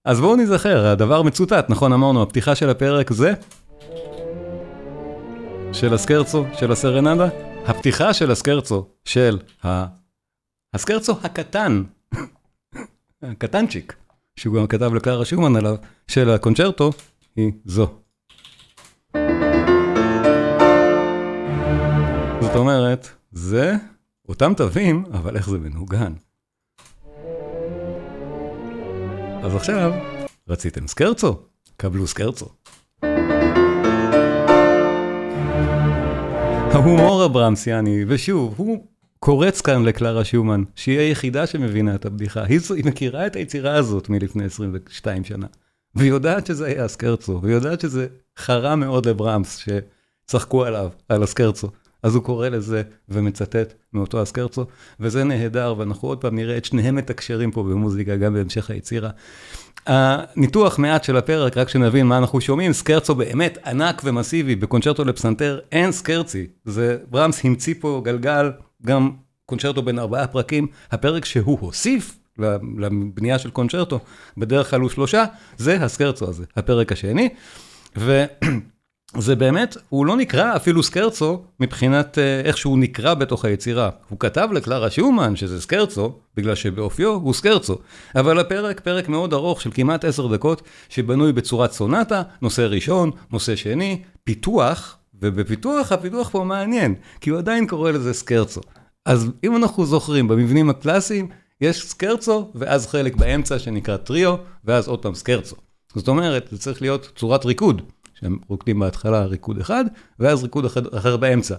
אז 0.05 0.21
בואו 0.21 0.37
נזכר, 0.37 0.87
הדבר 0.87 1.23
מצוטט, 1.23 1.66
נכון 1.69 1.93
אמרנו, 1.93 2.23
הפתיחה 2.23 2.55
של 2.55 2.71
הפרק 2.71 3.12
זה 3.12 3.33
של 5.73 5.95
הסקרצו, 5.95 6.45
של 6.59 6.73
הסרנדה, 6.73 7.28
הפתיחה 7.66 8.14
של 8.14 8.31
הסקרצו, 8.31 8.87
של 9.05 9.38
ה... 9.64 9.87
הסקרצו 10.75 11.14
הקטן, 11.23 11.83
הקטנצ'יק, 13.23 13.97
שהוא 14.37 14.57
גם 14.57 14.66
כתב 14.66 14.95
לקלרה 14.95 15.25
שומן 15.25 15.57
עליו, 15.57 15.76
של 16.09 16.31
הקונצ'רטו, 16.31 16.90
היא 17.37 17.52
זו. 17.64 17.87
זאת 22.40 22.57
אומרת, 22.57 23.09
זה 23.33 23.75
אותם 24.28 24.52
תווים, 24.57 25.05
אבל 25.12 25.37
איך 25.37 25.50
זה 25.50 25.59
מנוגן. 25.59 26.12
אז 29.43 29.55
עכשיו, 29.55 29.93
רציתם 30.49 30.87
סקרצו? 30.87 31.38
קבלו 31.76 32.07
סקרצו. 32.07 32.47
ההומור 36.73 37.23
הברמסיאני, 37.23 38.05
ושוב, 38.09 38.55
הוא 38.57 38.87
קורץ 39.19 39.61
כאן 39.61 39.85
לקלרה 39.85 40.25
שומן, 40.25 40.62
שהיא 40.75 40.99
היחידה 40.99 41.47
שמבינה 41.47 41.95
את 41.95 42.07
הבדיחה. 42.07 42.43
היא, 42.43 42.61
היא 42.76 42.85
מכירה 42.85 43.26
את 43.26 43.37
היצירה 43.37 43.75
הזאת 43.75 44.09
מלפני 44.09 44.45
22 44.45 45.25
שנה, 45.25 45.47
והיא 45.97 46.11
יודעת 46.11 46.47
שזה 46.47 46.67
היה 46.67 46.85
הסקרצו, 46.85 47.41
והיא 47.43 47.55
יודעת 47.55 47.81
שזה 47.81 48.07
חרה 48.38 48.76
מאוד 48.76 49.09
לברמס, 49.09 49.65
שצחקו 50.26 50.65
עליו, 50.65 50.88
על 51.09 51.23
הסקרצו. 51.23 51.69
אז 52.03 52.15
הוא 52.15 52.23
קורא 52.23 52.49
לזה 52.49 52.83
ומצטט 53.09 53.75
מאותו 53.93 54.23
הסקרצו, 54.23 54.65
וזה 55.00 55.25
נהדר, 55.25 55.75
ואנחנו 55.79 56.09
עוד 56.09 56.21
פעם 56.21 56.35
נראה 56.35 56.57
את 56.57 56.65
שניהם 56.65 56.95
מתקשרים 56.95 57.50
פה 57.50 57.62
במוזיקה, 57.62 58.17
גם 58.17 58.35
בהמשך 58.35 58.71
היצירה. 58.71 59.11
הניתוח 59.87 60.79
מעט 60.79 61.05
של 61.05 61.17
הפרק, 61.17 61.57
רק 61.57 61.69
שנבין 61.69 62.07
מה 62.07 62.19
אנחנו 62.19 62.41
שומעים, 62.41 62.73
סקרצו 62.73 63.15
באמת 63.15 63.59
ענק 63.67 64.03
ומסיבי, 64.05 64.57
בקונצ'רטו 64.57 65.05
לפסנתר 65.05 65.59
אין 65.73 65.93
סקרצי, 65.93 66.47
זה 66.65 66.99
ברמס 67.11 67.45
המציא 67.45 67.75
פה 67.81 68.00
גלגל, 68.05 68.53
גם 68.87 69.11
קונצ'רטו 69.47 69.83
בין 69.83 69.99
ארבעה 69.99 70.26
פרקים, 70.26 70.67
הפרק 70.91 71.25
שהוא 71.25 71.59
הוסיף 71.61 72.19
לבנייה 72.78 73.38
של 73.38 73.50
קונצ'רטו, 73.50 74.00
בדרך 74.37 74.71
כלל 74.71 74.81
הוא 74.81 74.90
שלושה, 74.90 75.25
זה 75.57 75.85
הסקרצו 75.85 76.28
הזה, 76.28 76.45
הפרק 76.57 76.93
השני. 76.93 77.28
ו... 77.97 78.25
זה 79.19 79.37
באמת, 79.45 79.76
הוא 79.88 80.07
לא 80.07 80.16
נקרא 80.16 80.57
אפילו 80.57 80.83
סקרצו 80.83 81.43
מבחינת 81.61 82.19
איך 82.45 82.59
שהוא 82.59 82.78
נקרא 82.78 83.14
בתוך 83.14 83.45
היצירה. 83.45 83.90
הוא 84.09 84.19
כתב 84.19 84.49
לקלרה 84.52 84.90
שומן 84.90 85.37
שזה 85.37 85.61
סקרצו, 85.61 86.12
בגלל 86.37 86.55
שבאופיו 86.55 87.11
הוא 87.11 87.35
סקרצו. 87.35 87.76
אבל 88.14 88.40
הפרק, 88.40 88.81
פרק 88.81 89.09
מאוד 89.09 89.33
ארוך 89.33 89.61
של 89.61 89.71
כמעט 89.75 90.05
עשר 90.05 90.26
דקות, 90.26 90.62
שבנוי 90.88 91.33
בצורת 91.33 91.73
סונטה, 91.73 92.23
נושא 92.43 92.62
ראשון, 92.71 93.11
נושא 93.33 93.57
שני, 93.57 94.02
פיתוח, 94.25 94.97
ובפיתוח 95.23 95.93
הפיתוח 95.93 96.31
פה 96.31 96.45
מעניין, 96.45 96.95
כי 97.21 97.31
הוא 97.31 97.38
עדיין 97.38 97.66
קורא 97.66 97.90
לזה 97.90 98.14
סקרצו. 98.14 98.61
אז 99.05 99.31
אם 99.45 99.57
אנחנו 99.57 99.87
זוכרים, 99.87 100.28
במבנים 100.28 100.71
הקלאסיים, 100.71 101.28
יש 101.61 101.83
סקרצו, 101.83 102.51
ואז 102.55 102.87
חלק 102.87 103.17
באמצע 103.17 103.59
שנקרא 103.59 103.97
טריו, 103.97 104.37
ואז 104.65 104.89
עוד 104.89 105.03
פעם 105.03 105.15
סקרצו. 105.15 105.57
זאת 105.95 106.09
אומרת, 106.09 106.49
זה 106.51 106.59
צריך 106.59 106.83
להיות 106.83 107.13
צורת 107.17 107.45
ריקוד. 107.45 107.83
שהם 108.21 108.39
רוקדים 108.49 108.79
בהתחלה 108.79 109.25
ריקוד 109.25 109.59
אחד, 109.59 109.85
ואז 110.21 110.43
ריקוד 110.43 110.65
אחר 110.95 111.17
באמצע. 111.17 111.55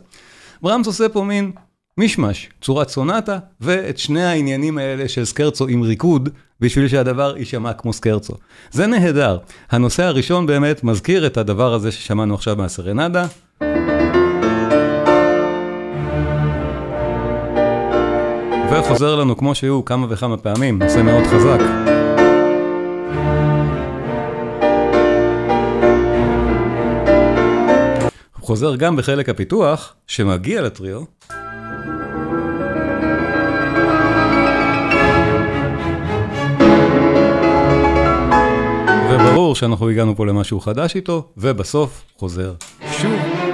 ברמס 0.61 0.87
עושה 0.87 1.09
פה 1.09 1.23
מין 1.23 1.51
מישמש, 1.97 2.49
צורת 2.61 2.89
סונטה, 2.89 3.39
ואת 3.61 3.97
שני 3.97 4.23
העניינים 4.23 4.77
האלה 4.77 5.07
של 5.07 5.25
סקרצו 5.25 5.67
עם 5.67 5.81
ריקוד, 5.81 6.29
בשביל 6.59 6.87
שהדבר 6.87 7.37
יישמע 7.37 7.73
כמו 7.73 7.93
סקרצו. 7.93 8.33
זה 8.71 8.87
נהדר. 8.87 9.37
הנושא 9.69 10.03
הראשון 10.03 10.45
באמת 10.45 10.83
מזכיר 10.83 11.27
את 11.27 11.37
הדבר 11.37 11.73
הזה 11.73 11.91
ששמענו 11.91 12.35
עכשיו 12.35 12.55
מהסרנדה. 12.55 13.25
וחוזר 18.87 19.15
לנו 19.15 19.37
כמו 19.37 19.55
שהוא 19.55 19.85
כמה 19.85 20.07
וכמה 20.09 20.37
פעמים, 20.37 20.83
נושא 20.83 21.01
מאוד 21.01 21.23
חזק. 21.23 21.59
חוזר 28.41 28.75
גם 28.75 28.95
בחלק 28.95 29.29
הפיתוח, 29.29 29.95
שמגיע 30.07 30.61
לטריו. 30.61 31.01
וברור 39.11 39.55
שאנחנו 39.55 39.89
הגענו 39.89 40.15
פה 40.15 40.25
למשהו 40.25 40.59
חדש 40.59 40.95
איתו, 40.95 41.27
ובסוף 41.37 42.03
חוזר 42.17 42.53
שוב. 42.91 43.46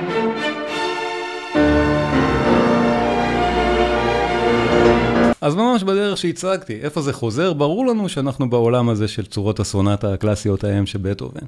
אז 5.44 5.56
ממש 5.56 5.84
בדרך 5.84 6.18
שהצגתי, 6.18 6.80
איפה 6.82 7.02
זה 7.02 7.14
חוזר, 7.14 7.54
ברור 7.54 7.88
לנו 7.88 8.10
שאנחנו 8.10 8.50
בעולם 8.50 8.90
הזה 8.90 9.08
של 9.08 9.26
צורות 9.26 9.60
הסונטה 9.60 10.14
הקלאסיות 10.14 10.64
ההם 10.64 10.86
של 10.86 11.00
בטהובן. 11.00 11.46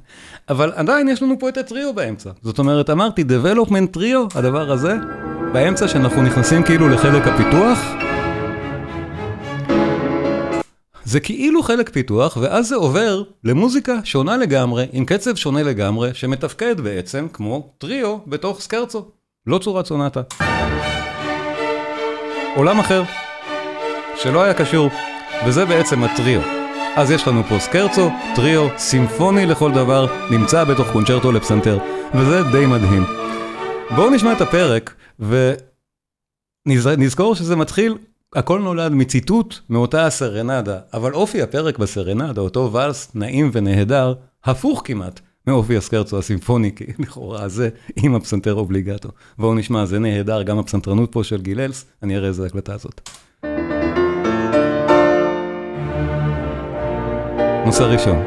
אבל 0.48 0.72
עדיין 0.74 1.08
יש 1.08 1.22
לנו 1.22 1.38
פה 1.38 1.48
את 1.48 1.56
הטריו 1.56 1.94
באמצע. 1.94 2.30
זאת 2.42 2.58
אומרת, 2.58 2.90
אמרתי, 2.90 3.22
Development 3.22 3.86
טריו, 3.90 4.26
הדבר 4.34 4.70
הזה, 4.70 4.96
באמצע 5.52 5.88
שאנחנו 5.88 6.22
נכנסים 6.22 6.62
כאילו 6.62 6.88
לחלק 6.88 7.22
הפיתוח. 7.26 7.78
זה 11.04 11.20
כאילו 11.20 11.62
חלק 11.62 11.90
פיתוח, 11.90 12.36
ואז 12.40 12.68
זה 12.68 12.76
עובר 12.76 13.22
למוזיקה 13.44 13.94
שונה 14.04 14.36
לגמרי, 14.36 14.86
עם 14.92 15.04
קצב 15.04 15.34
שונה 15.34 15.62
לגמרי, 15.62 16.10
שמתפקד 16.14 16.80
בעצם 16.80 17.26
כמו 17.32 17.70
טריו 17.78 18.18
בתוך 18.26 18.60
סקרצו, 18.60 19.04
לא 19.46 19.58
צורת 19.58 19.86
סונטה. 19.86 20.22
עולם 22.56 22.78
אחר. 22.78 23.02
שלא 24.22 24.42
היה 24.42 24.54
קשור, 24.54 24.90
וזה 25.46 25.64
בעצם 25.64 26.04
הטריו. 26.04 26.40
אז 26.96 27.10
יש 27.10 27.28
לנו 27.28 27.44
פה 27.44 27.58
סקרצו, 27.58 28.10
טריו, 28.36 28.68
סימפוני 28.78 29.46
לכל 29.46 29.72
דבר, 29.72 30.06
נמצא 30.30 30.64
בתוך 30.64 30.88
קונצ'רטו 30.92 31.32
לפסנתר, 31.32 31.78
וזה 32.14 32.42
די 32.52 32.66
מדהים. 32.66 33.04
בואו 33.94 34.10
נשמע 34.10 34.32
את 34.32 34.40
הפרק, 34.40 34.94
ונזכור 36.66 37.34
שזה 37.34 37.56
מתחיל, 37.56 37.94
הכל 38.34 38.60
נולד 38.60 38.92
מציטוט 38.92 39.58
מאותה 39.70 40.06
הסרנדה, 40.06 40.78
אבל 40.94 41.12
אופי 41.14 41.42
הפרק 41.42 41.78
בסרנדה, 41.78 42.40
אותו 42.40 42.72
ואלס 42.72 43.10
נעים 43.14 43.50
ונהדר, 43.52 44.14
הפוך 44.44 44.82
כמעט 44.84 45.20
מאופי 45.46 45.76
הסקרצו 45.76 46.18
הסימפוני, 46.18 46.74
כי 46.76 46.84
לכאורה 46.98 47.42
הזה 47.42 47.68
עם 47.96 48.14
הפסנתר 48.14 48.54
אובליגטו. 48.54 49.08
בואו 49.38 49.54
נשמע, 49.54 49.86
זה 49.86 49.98
נהדר, 49.98 50.42
גם 50.42 50.58
הפסנתרנות 50.58 51.12
פה 51.12 51.24
של 51.24 51.42
גיללס, 51.42 51.84
אני 52.02 52.16
אראה 52.16 52.28
איזה 52.28 52.46
הקלטה 52.46 52.74
הזאת. 52.74 53.10
נושא 57.66 57.82
ראשון. 57.82 58.22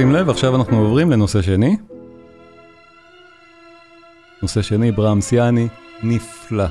שים 0.00 0.12
לב, 0.12 0.30
עכשיו 0.30 0.56
אנחנו 0.56 0.78
עוברים 0.78 1.10
לנושא 1.10 1.42
שני. 1.42 1.76
נושא 4.42 4.62
שני, 4.62 4.92
ברמסיאני, 4.92 5.68
נפלא. 6.02 6.64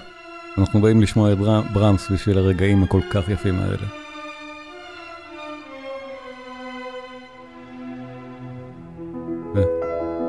אנחנו 0.58 0.82
באים 0.82 1.02
לשמוע 1.02 1.32
את 1.32 1.38
ברמס 1.74 2.12
בשביל 2.12 2.38
הרגעים 2.38 2.84
הכל 2.84 3.02
כך 3.12 3.30
יפים 3.30 3.56
האלה. 3.60 3.88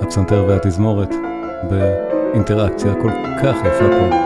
והפסנתר 0.01 0.45
והתזמורת 0.49 1.15
באינטראקציה 1.71 2.95
כל 3.03 3.11
כך 3.43 3.57
יפה 3.61 3.89
פה. 3.89 4.17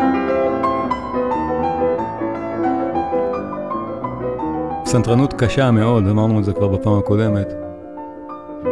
פסנתרנות 4.84 5.34
קשה 5.38 5.70
מאוד, 5.70 6.08
אמרנו 6.08 6.38
את 6.38 6.44
זה 6.44 6.52
כבר 6.52 6.68
בפעם 6.68 6.98
הקודמת. 6.98 7.63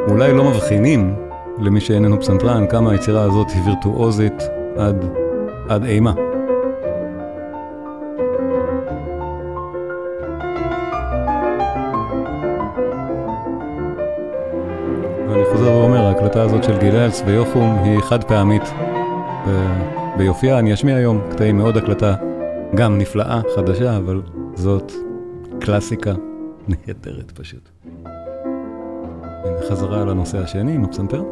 אולי 0.09 0.33
לא 0.33 0.51
מבחינים, 0.51 1.15
למי 1.59 1.81
שאיננו 1.81 2.21
פסנתרן, 2.21 2.67
כמה 2.67 2.91
היצירה 2.91 3.23
הזאת 3.23 3.51
היא 3.51 3.63
וירטואוזית 3.67 4.43
עד, 4.77 5.05
עד 5.69 5.85
אימה. 5.85 6.13
ואני 15.29 15.45
חוזר 15.53 15.71
ואומר, 15.71 16.07
ההקלטה 16.07 16.43
הזאת 16.43 16.65
של 16.65 16.79
גיללס 16.79 17.23
ויוחום 17.27 17.79
היא 17.85 18.01
חד 18.01 18.25
פעמית 18.25 18.63
ביופייה. 20.17 20.59
אני 20.59 20.75
אשמיע 20.75 20.97
היום 20.97 21.21
קטעים 21.31 21.57
מאוד 21.57 21.77
הקלטה, 21.77 22.15
גם 22.75 22.99
נפלאה, 22.99 23.41
חדשה, 23.57 23.97
אבל 23.97 24.23
זאת 24.55 24.93
קלאסיקה 25.61 26.13
נהדרת 26.69 27.31
פשוט. 27.31 27.69
חזרה 29.69 30.05
לנושא 30.05 30.39
השני 30.39 30.75
עם 30.75 30.85
הפסנתר. 30.85 31.23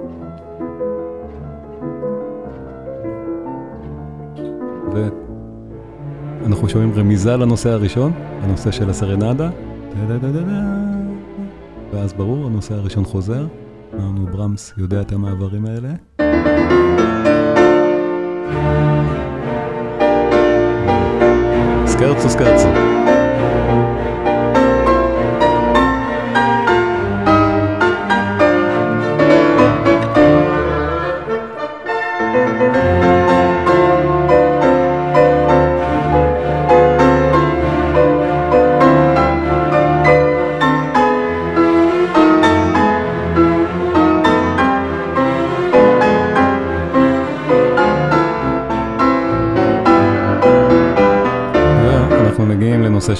ואנחנו 6.42 6.68
שומעים 6.68 6.92
רמיזה 6.96 7.36
לנושא 7.36 7.70
הראשון, 7.70 8.12
הנושא 8.42 8.70
של 8.70 8.90
הסרנדה. 8.90 9.50
ואז 11.92 12.12
ברור, 12.12 12.46
הנושא 12.46 12.74
הראשון 12.74 13.04
חוזר. 13.04 13.46
אמרנו, 13.94 14.26
ברמס 14.26 14.74
יודע 14.78 15.00
את 15.00 15.12
המעברים 15.12 15.66
האלה. 15.66 15.88
סקרצו 21.86 22.28
סקרצו. 22.28 22.99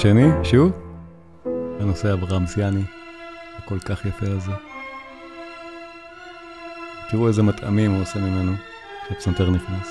נושא 0.03 0.09
שני, 0.13 0.43
שוב, 0.43 0.71
הנושא 1.79 2.13
הברמסיאני, 2.13 2.81
הכל 3.57 3.79
כך 3.79 4.05
יפה 4.05 4.25
הזה. 4.29 4.51
תראו 7.09 7.27
איזה 7.27 7.43
מטעמים 7.43 7.91
הוא 7.91 8.01
עושה 8.01 8.19
ממנו 8.19 8.51
כשהפסנתר 9.05 9.49
נכנס. 9.49 9.90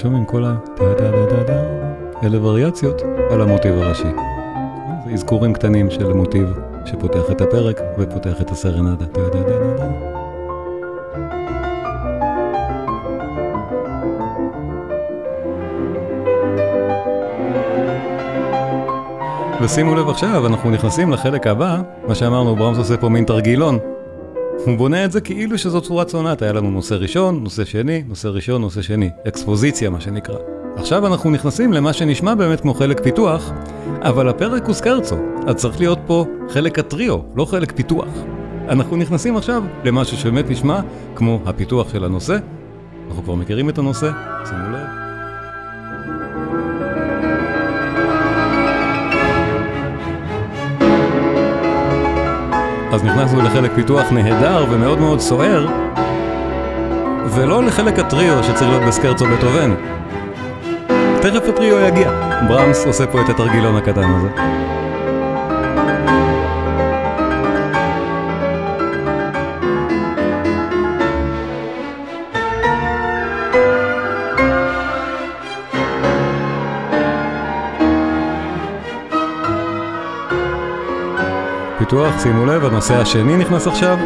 שומעים 0.00 0.24
כל 0.24 0.44
ה... 0.44 0.54
אלה 2.22 2.44
וריאציות 2.44 3.02
על 3.30 3.40
המוטיב 3.40 3.74
הראשי. 3.74 4.08
זה 5.04 5.12
אזכורים 5.12 5.52
קטנים 5.52 5.90
של 5.90 6.12
מוטיב 6.12 6.48
שפותח 6.86 7.30
את 7.30 7.40
הפרק 7.40 7.80
ופותח 7.98 8.40
את 8.40 8.50
הסרנדה. 8.50 9.04
ושימו 19.62 19.94
לב 19.94 20.08
עכשיו, 20.08 20.46
אנחנו 20.46 20.70
נכנסים 20.70 21.10
לחלק 21.10 21.46
הבא, 21.46 21.80
מה 22.08 22.14
שאמרנו, 22.14 22.56
ברמס 22.56 22.78
עושה 22.78 22.96
פה 22.96 23.08
מין 23.08 23.24
תרגילון. 23.24 23.78
הוא 24.66 24.76
בונה 24.76 25.04
את 25.04 25.12
זה 25.12 25.20
כאילו 25.20 25.58
שזו 25.58 25.80
צורת 25.80 26.08
סונטה, 26.08 26.44
היה 26.44 26.52
לנו 26.52 26.70
נושא 26.70 26.94
ראשון, 26.94 27.42
נושא 27.42 27.64
שני, 27.64 28.02
נושא 28.08 28.28
ראשון, 28.28 28.60
נושא 28.60 28.82
שני, 28.82 29.10
אקספוזיציה 29.28 29.90
מה 29.90 30.00
שנקרא. 30.00 30.36
עכשיו 30.76 31.06
אנחנו 31.06 31.30
נכנסים 31.30 31.72
למה 31.72 31.92
שנשמע 31.92 32.34
באמת 32.34 32.60
כמו 32.60 32.74
חלק 32.74 33.00
פיתוח, 33.00 33.50
אבל 34.02 34.28
הפרק 34.28 34.64
הוא 34.64 34.74
סקרצו, 34.74 35.16
אז 35.46 35.54
צריך 35.54 35.80
להיות 35.80 35.98
פה 36.06 36.24
חלק 36.48 36.78
הטריו, 36.78 37.18
לא 37.36 37.44
חלק 37.44 37.72
פיתוח. 37.72 38.08
אנחנו 38.68 38.96
נכנסים 38.96 39.36
עכשיו 39.36 39.62
למשהו 39.84 40.16
שבאמת 40.16 40.50
נשמע 40.50 40.80
כמו 41.14 41.40
הפיתוח 41.46 41.92
של 41.92 42.04
הנושא, 42.04 42.36
אנחנו 43.08 43.22
כבר 43.22 43.34
מכירים 43.34 43.68
את 43.68 43.78
הנושא, 43.78 44.10
שימו 44.44 44.70
לב. 44.70 45.09
אז 52.92 53.04
נכנסנו 53.04 53.42
לחלק 53.42 53.70
פיתוח 53.74 54.12
נהדר 54.12 54.66
ומאוד 54.70 55.00
מאוד 55.00 55.20
סוער, 55.20 55.66
ולא 57.34 57.64
לחלק 57.64 57.98
הטריו 57.98 58.44
שצריך 58.44 58.70
להיות 58.70 58.82
בסקרצו 58.82 59.24
בטובן. 59.26 59.74
תכף 61.22 61.48
הטריו 61.48 61.78
יגיע. 61.80 62.10
ברמס 62.48 62.86
עושה 62.86 63.06
פה 63.06 63.20
את 63.20 63.28
התרגילון 63.28 63.76
הקטן 63.76 64.10
הזה. 64.14 64.28
פיתוח, 81.90 82.22
שימו 82.22 82.46
לב, 82.46 82.64
הנושא 82.64 83.00
השני 83.00 83.36
נכנס 83.36 83.66
עכשיו. 83.66 83.98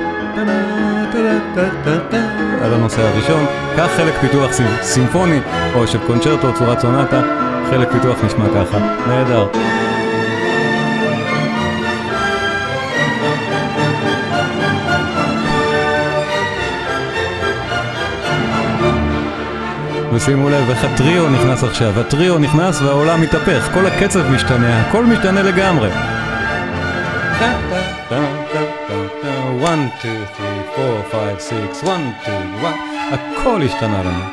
על 2.63 2.75
הנושא 2.75 3.03
הראשון. 3.03 3.47
כך 3.77 3.91
חלק 3.97 4.15
פיתוח 4.21 4.51
סימפוני, 4.83 5.41
או 5.75 5.87
של 5.87 5.99
קונצ'רטו, 6.07 6.53
צורת 6.55 6.81
סונטה, 6.81 7.23
חלק 7.71 7.93
פיתוח 7.93 8.25
נשמע 8.25 8.45
ככה. 8.55 8.79
נהדר. 9.09 9.47
ושימו 20.13 20.49
לב 20.49 20.71
איך 20.71 20.85
הטריו 20.85 21.31
נכנס 21.31 21.65
עכשיו, 21.65 22.01
הטריו 22.01 22.39
נכנס 22.39 22.83
והעולם 22.83 23.21
מתהפך, 23.21 23.69
כל 23.75 23.87
הקצב 23.87 24.31
משתנה, 24.31 24.81
הכל 24.81 25.07
משתנה 25.07 25.43
לגמרי. 25.43 26.14
1, 30.05 30.11
2, 30.35 30.63
3, 30.77 30.87
4, 31.11 31.37
5, 31.37 31.43
6, 31.43 31.85
1, 31.85 32.01
2, 32.23 32.55
1, 32.65 32.75
הכל 33.13 33.63
השתנה 33.63 34.03
לנו. 34.03 34.25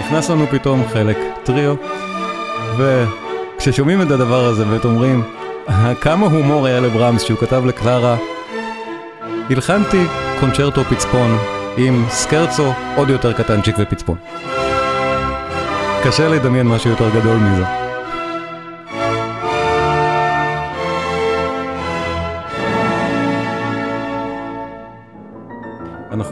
נכנס 0.00 0.30
לנו 0.30 0.46
פתאום 0.46 0.84
חלק 0.92 1.16
טריו, 1.44 1.74
וכששומעים 2.76 4.02
את 4.02 4.10
הדבר 4.10 4.44
הזה 4.44 4.64
ואת 4.68 4.84
אומרים, 4.84 5.22
כמה 6.00 6.26
הומור 6.26 6.66
היה 6.66 6.80
לברמס 6.80 7.22
שהוא 7.22 7.38
כתב 7.38 7.62
לקלרה, 7.66 8.16
הלחנתי 9.50 10.04
קונצ'רטו 10.40 10.84
פצפון 10.84 11.38
עם 11.76 12.04
סקרצו 12.08 12.72
עוד 12.96 13.10
יותר 13.10 13.32
קטנצ'יק 13.32 13.76
ופצפון. 13.78 14.16
קשה 16.04 16.28
לדמיין 16.28 16.68
משהו 16.68 16.90
יותר 16.90 17.08
גדול 17.10 17.36
מזה. 17.36 17.81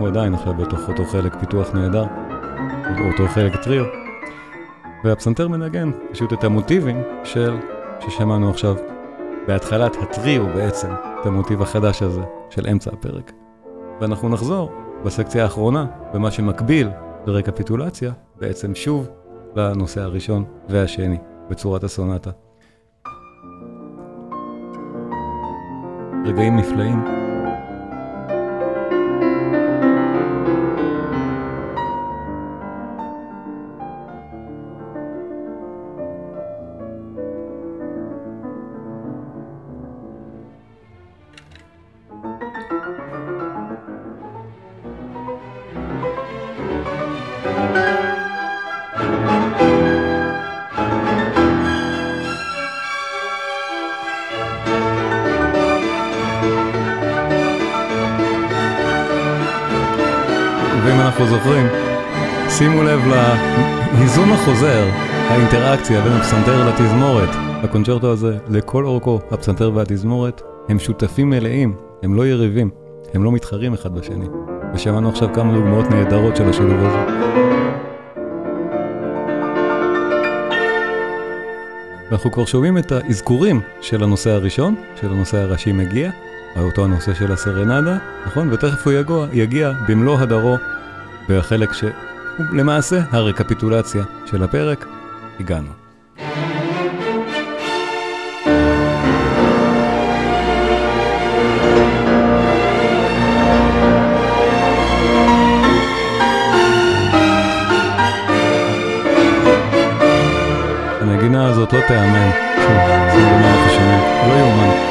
אנחנו 0.01 0.19
עדיין 0.19 0.35
עכשיו 0.35 0.55
בתוך 0.55 0.89
אותו 0.89 1.05
חלק 1.05 1.37
פיתוח 1.41 1.75
נהדר, 1.75 2.05
אותו 3.13 3.29
חלק 3.29 3.57
טריו, 3.57 3.85
והפסנתר 5.05 5.49
מנגן 5.49 5.91
פשוט 6.13 6.33
את 6.33 6.45
המוטיבים 6.45 7.03
של, 7.25 7.57
ששמענו 8.01 8.51
עכשיו, 8.51 8.75
בהתחלת 9.47 9.97
הטריו 10.03 10.47
בעצם, 10.47 10.89
את 11.21 11.27
המוטיב 11.27 11.63
החדש 11.63 12.03
הזה 12.03 12.23
של 12.51 12.67
אמצע 12.67 12.91
הפרק. 12.93 13.33
ואנחנו 14.01 14.29
נחזור 14.29 14.73
בסקציה 15.05 15.43
האחרונה, 15.43 15.87
במה 16.15 16.31
שמקביל 16.31 16.89
לרקפיטולציה, 17.27 18.13
בעצם 18.37 18.75
שוב 18.75 19.09
לנושא 19.57 20.01
הראשון 20.01 20.45
והשני, 20.69 21.19
בצורת 21.51 21.85
הסונטה. 21.85 22.31
רגעים 26.27 26.57
נפלאים. 26.57 27.20
לב 63.07 63.13
להיזון 63.99 64.31
החוזר, 64.33 64.89
האינטראקציה 65.29 66.01
בין 66.01 66.13
הפסנתר 66.13 66.69
לתזמורת. 66.69 67.29
הקונצ'רטו 67.65 68.13
הזה, 68.13 68.39
לכל 68.49 68.85
אורכו, 68.85 69.21
הפסנתר 69.31 69.71
והתזמורת, 69.75 70.43
הם 70.69 70.79
שותפים 70.79 71.31
מלאים, 71.31 71.75
הם 72.03 72.15
לא 72.15 72.27
יריבים, 72.27 72.71
הם 73.15 73.25
לא 73.25 73.33
מתחרים 73.33 73.75
אחד 73.75 73.95
בשני. 73.95 74.27
ושמענו 74.75 75.09
עכשיו 75.09 75.29
כמה 75.35 75.53
דוגמאות 75.53 75.91
נהדרות 75.91 76.37
של 76.37 76.49
השילוב 76.49 76.79
הזה. 76.79 76.99
ואנחנו 82.11 82.33
כבר 82.33 82.45
שומעים 82.45 82.79
את 82.79 82.93
האזכורים 82.93 83.61
של 83.81 84.03
הנושא 84.03 84.31
הראשון, 84.31 84.75
של 85.01 85.13
הנושא 85.13 85.39
הראשי 85.39 85.73
מגיע, 85.73 86.11
אותו 86.57 86.85
הנושא 86.85 87.15
של 87.15 87.33
הסרנדה, 87.33 87.97
נכון? 88.27 88.53
ותכף 88.53 88.87
הוא 88.87 88.93
יגוע, 88.93 89.27
יגיע 89.33 89.73
במלוא 89.89 90.19
הדרו 90.19 90.57
בחלק 91.29 91.73
שהוא 92.41 92.57
למעשה 92.57 93.01
הרקפיטולציה 93.11 94.05
של 94.27 94.43
הפרק, 94.43 94.87
הגענו. 95.41 95.71
הנגינה 111.01 111.49
הזאת 111.49 111.73
לא 111.73 111.81
תיאמן, 111.89 112.31
שוב, 112.57 113.23
מה 113.23 113.55
אנחנו 113.55 113.71
שומעים, 113.71 114.01
לא 114.29 114.35
יאומן. 114.35 114.90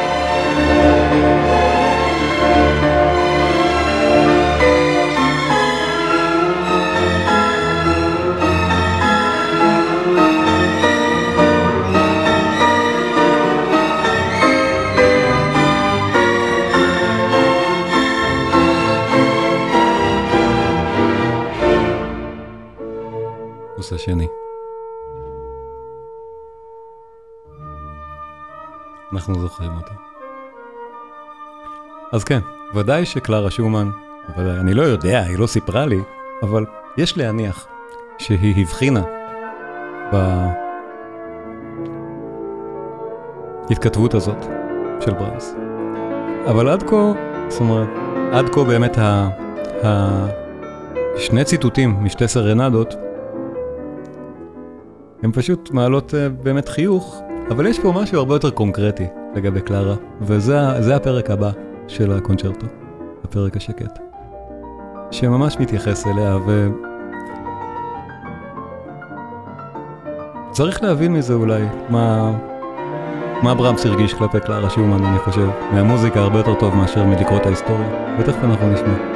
נושא 23.99 24.11
שני. 24.11 24.27
אנחנו 29.13 29.39
זוכרים 29.39 29.71
אותו. 29.71 29.91
אז 32.11 32.23
כן, 32.23 32.39
ודאי 32.75 33.05
שקלרה 33.05 33.51
שומן, 33.51 33.89
ודאי, 34.37 34.59
אני 34.59 34.73
לא 34.73 34.81
יודע, 34.81 35.21
היא 35.21 35.39
לא 35.39 35.47
סיפרה 35.47 35.85
לי, 35.85 35.99
אבל 36.43 36.65
יש 36.97 37.17
להניח 37.17 37.67
שהיא 38.17 38.61
הבחינה 38.61 39.01
בהתכתבות 43.69 44.13
הזאת 44.13 44.45
של 44.99 45.13
ברמס. 45.13 45.55
אבל 46.45 46.69
עד 46.69 46.83
כה, 46.83 47.11
זאת 47.47 47.61
אומרת, 47.61 47.89
עד 48.31 48.49
כה 48.49 48.63
באמת 48.63 48.97
ה... 48.97 49.29
ה... 49.85 50.25
שני 51.17 51.43
ציטוטים 51.43 52.03
משתי 52.03 52.27
סרנדות, 52.27 52.95
הן 55.23 55.31
פשוט 55.33 55.71
מעלות 55.71 56.13
uh, 56.13 56.43
באמת 56.43 56.69
חיוך, 56.69 57.21
אבל 57.49 57.67
יש 57.67 57.79
פה 57.79 57.91
משהו 57.95 58.17
הרבה 58.17 58.35
יותר 58.35 58.49
קונקרטי 58.49 59.05
לגבי 59.35 59.61
קלרה, 59.61 59.95
וזה 60.21 60.95
הפרק 60.95 61.29
הבא 61.29 61.51
של 61.87 62.11
הקונצ'רטו, 62.11 62.65
הפרק 63.23 63.57
השקט, 63.57 63.99
שממש 65.11 65.57
מתייחס 65.59 66.07
אליה, 66.07 66.37
ו... 66.47 66.69
צריך 70.51 70.83
להבין 70.83 71.13
מזה 71.13 71.33
אולי, 71.33 71.63
מה, 71.89 72.33
מה 73.43 73.55
ברמס 73.55 73.85
הרגיש 73.85 74.13
כלפי 74.13 74.39
קלרה 74.39 74.69
שומן, 74.69 75.05
אני 75.05 75.19
חושב, 75.19 75.49
מהמוזיקה 75.73 76.19
הרבה 76.19 76.37
יותר 76.37 76.53
טוב 76.53 76.75
מאשר 76.75 77.05
מלקרוא 77.05 77.37
את 77.37 77.45
ההיסטוריה, 77.45 78.15
ותכף 78.19 78.43
אנחנו 78.43 78.73
נשמע. 78.73 79.08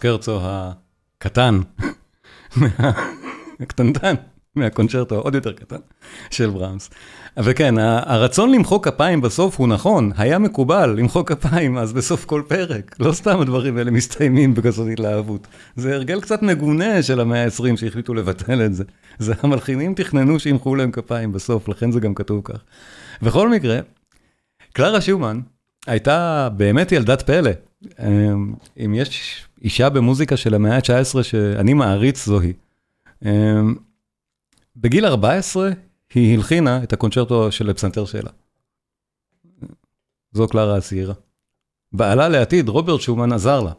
הסקרצו 0.00 0.38
הקטן, 0.42 1.60
הקטנטן, 3.60 4.14
מהקונצ'רטו 4.56 5.14
העוד 5.14 5.34
יותר 5.34 5.52
קטן 5.52 5.76
של 6.30 6.50
ברמס. 6.50 6.90
וכן, 7.36 7.74
הרצון 7.78 8.52
למחוא 8.52 8.82
כפיים 8.82 9.20
בסוף 9.20 9.58
הוא 9.60 9.68
נכון, 9.68 10.12
היה 10.16 10.38
מקובל 10.38 10.94
למחוא 10.98 11.22
כפיים 11.22 11.78
אז 11.78 11.92
בסוף 11.92 12.24
כל 12.24 12.42
פרק, 12.48 12.96
לא 13.00 13.12
סתם 13.12 13.40
הדברים 13.40 13.76
האלה 13.76 13.90
מסתיימים 13.90 14.54
בכזאת 14.54 14.88
התלהבות. 14.92 15.46
זה 15.76 15.94
הרגל 15.94 16.20
קצת 16.20 16.42
מגונה 16.42 17.02
של 17.02 17.20
המאה 17.20 17.44
ה-20 17.44 17.76
שהחליטו 17.76 18.14
לבטל 18.14 18.62
את 18.66 18.74
זה. 18.74 18.84
זה 19.18 19.34
המלחינים 19.42 19.94
תכננו 19.94 20.40
שימחאו 20.40 20.74
להם 20.74 20.90
כפיים 20.90 21.32
בסוף, 21.32 21.68
לכן 21.68 21.92
זה 21.92 22.00
גם 22.00 22.14
כתוב 22.14 22.40
כך. 22.44 22.58
בכל 23.22 23.48
מקרה, 23.48 23.78
קלרה 24.72 25.00
שומן 25.00 25.40
הייתה 25.86 26.48
באמת 26.56 26.92
ילדת 26.92 27.22
פלא. 27.22 27.50
אמ, 27.98 28.54
אם 28.84 28.94
יש 28.94 29.44
אישה 29.60 29.88
במוזיקה 29.90 30.36
של 30.36 30.54
המאה 30.54 30.76
ה-19 30.76 31.22
שאני 31.22 31.74
מעריץ 31.74 32.26
זוהי. 32.26 32.52
אמ, 33.24 33.74
בגיל 34.76 35.06
14 35.06 35.70
היא 36.14 36.34
הלחינה 36.34 36.82
את 36.82 36.92
הקונצ'רטו 36.92 37.52
של 37.52 37.70
הפסנתר 37.70 38.04
שלה. 38.04 38.30
זו 40.32 40.48
קלרה 40.48 40.76
הצעירה. 40.76 41.14
בעלה 41.92 42.28
לעתיד, 42.28 42.68
רוברט 42.68 43.00
שומן, 43.00 43.32
עזר 43.32 43.60
לה. 43.60 43.72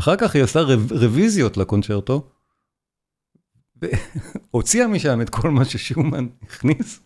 אחר 0.00 0.16
כך 0.16 0.34
היא 0.34 0.42
עשתה 0.42 0.60
רוויזיות 0.90 1.56
לקונצ'רטו, 1.56 2.28
והוציאה 3.76 4.86
משם 4.86 5.20
את 5.20 5.30
כל 5.30 5.50
מה 5.50 5.64
ששומן 5.64 6.26
הכניס, 6.42 7.00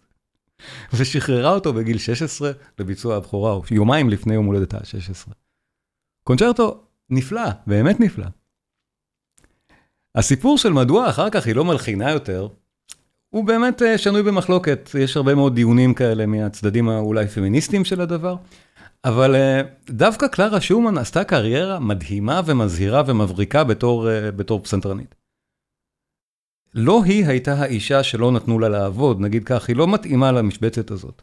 ושחררה 0.92 1.54
אותו 1.54 1.72
בגיל 1.72 1.98
16 1.98 2.52
לביצוע 2.78 3.16
הבכורה, 3.16 3.60
יומיים 3.70 4.10
לפני 4.10 4.34
יום 4.34 4.46
הולדת 4.46 4.74
ה-16. 4.74 5.32
קונצ'רטו 6.24 6.84
נפלא, 7.10 7.50
באמת 7.66 8.00
נפלא. 8.00 8.26
הסיפור 10.14 10.58
של 10.58 10.72
מדוע 10.72 11.08
אחר 11.08 11.30
כך 11.30 11.46
היא 11.46 11.54
לא 11.54 11.64
מלחינה 11.64 12.10
יותר, 12.10 12.48
הוא 13.30 13.44
באמת 13.44 13.82
אה, 13.82 13.98
שנוי 13.98 14.22
במחלוקת, 14.22 14.90
יש 14.98 15.16
הרבה 15.16 15.34
מאוד 15.34 15.54
דיונים 15.54 15.94
כאלה 15.94 16.26
מהצדדים 16.26 16.88
האולי 16.88 17.28
פמיניסטיים 17.28 17.84
של 17.84 18.00
הדבר, 18.00 18.36
אבל 19.04 19.34
אה, 19.34 19.62
דווקא 19.90 20.26
קלרה 20.26 20.60
שומן 20.60 20.98
עשתה 20.98 21.24
קריירה 21.24 21.78
מדהימה 21.78 22.40
ומזהירה 22.46 23.02
ומבריקה 23.06 23.64
בתור, 23.64 24.10
אה, 24.10 24.30
בתור 24.30 24.62
פסנתרנית. 24.62 25.14
לא 26.74 27.02
היא 27.04 27.26
הייתה 27.26 27.54
האישה 27.54 28.02
שלא 28.02 28.32
נתנו 28.32 28.58
לה 28.58 28.68
לעבוד, 28.68 29.20
נגיד 29.20 29.44
כך, 29.44 29.68
היא 29.68 29.76
לא 29.76 29.86
מתאימה 29.86 30.32
למשבצת 30.32 30.90
הזאת. 30.90 31.22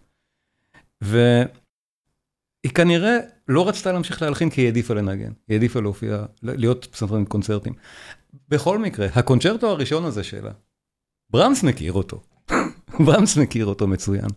ו... 1.04 1.42
היא 2.64 2.72
כנראה 2.72 3.18
לא 3.48 3.68
רצתה 3.68 3.92
להמשיך 3.92 4.22
להלחין 4.22 4.50
כי 4.50 4.62
היא 4.62 4.66
העדיפה 4.66 4.94
לנגן, 4.94 5.32
היא 5.48 5.56
העדיפה 5.56 5.80
להופיע, 5.80 6.26
להיות 6.44 6.88
פסנתרנית 6.92 7.28
קונצרטים. 7.28 7.74
בכל 8.50 8.80
מקרה, 8.80 9.08
הקונצ'רטו 9.16 9.70
הראשון 9.70 10.06
הזה 10.06 10.24
שלה, 10.24 10.52
ברמס 11.30 11.64
מכיר 11.64 11.94
אותו. 11.94 12.22
ברמס 13.06 13.38
מכיר 13.38 13.66
אותו 13.66 13.88
מצוין. 13.88 14.28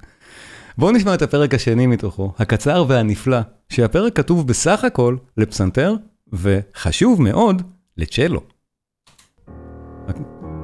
בואו 0.79 0.93
נשמע 0.93 1.15
את 1.15 1.23
הפרק 1.23 1.55
השני 1.55 1.87
מתוכו, 1.87 2.33
הקצר 2.39 2.85
והנפלא, 2.89 3.41
שהפרק 3.69 4.17
כתוב 4.17 4.47
בסך 4.47 4.85
הכל 4.85 5.17
לפסנתר, 5.37 5.95
וחשוב 6.33 7.23
מאוד, 7.23 7.63
לצ'לו. 7.97 8.41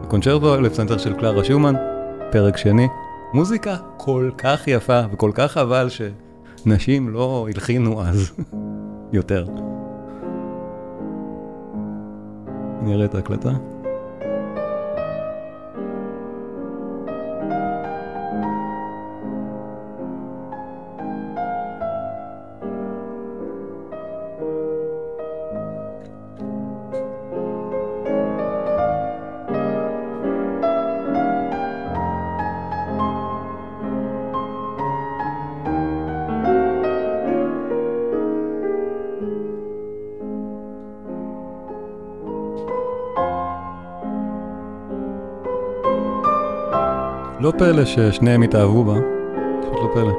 הקונצ'רטו 0.04 0.60
לפסנתר 0.60 0.98
של 0.98 1.14
קלרה 1.14 1.44
שומן, 1.44 1.74
פרק 2.32 2.56
שני, 2.56 2.86
מוזיקה 3.34 3.76
כל 3.96 4.30
כך 4.38 4.68
יפה 4.68 5.00
וכל 5.12 5.30
כך 5.34 5.52
חבל 5.52 5.88
ש... 5.88 6.00
נשים 6.66 7.08
לא 7.08 7.46
הלחינו 7.50 8.02
אז 8.02 8.32
יותר. 9.12 9.46
אני 12.82 12.94
אראה 12.94 13.04
את 13.04 13.14
ההקלטה. 13.14 13.50
לא 47.46 47.52
פלא 47.58 47.84
ששניהם 47.84 48.42
התאהבו 48.42 48.84
בה, 48.84 48.94
פשוט 49.60 49.74
לא 49.74 49.90
פלא. 49.94 50.12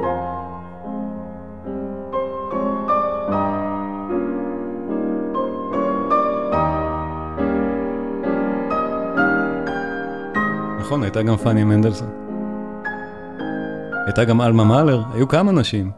נכון, 10.80 11.02
הייתה 11.02 11.22
גם 11.22 11.36
פאני 11.36 11.64
מנדלסון. 11.64 12.08
הייתה 14.06 14.24
גם 14.24 14.40
אלמה 14.40 14.64
מאלר, 14.64 15.02
היו 15.14 15.28
כמה 15.28 15.52
נשים. 15.52 15.90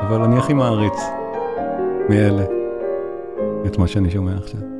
אבל 0.00 0.22
אני 0.22 0.38
הכי 0.38 0.52
מעריץ 0.54 1.02
מאלה 2.08 2.44
את 3.66 3.78
מה 3.78 3.86
שאני 3.86 4.10
שומע 4.10 4.32
עכשיו. 4.36 4.73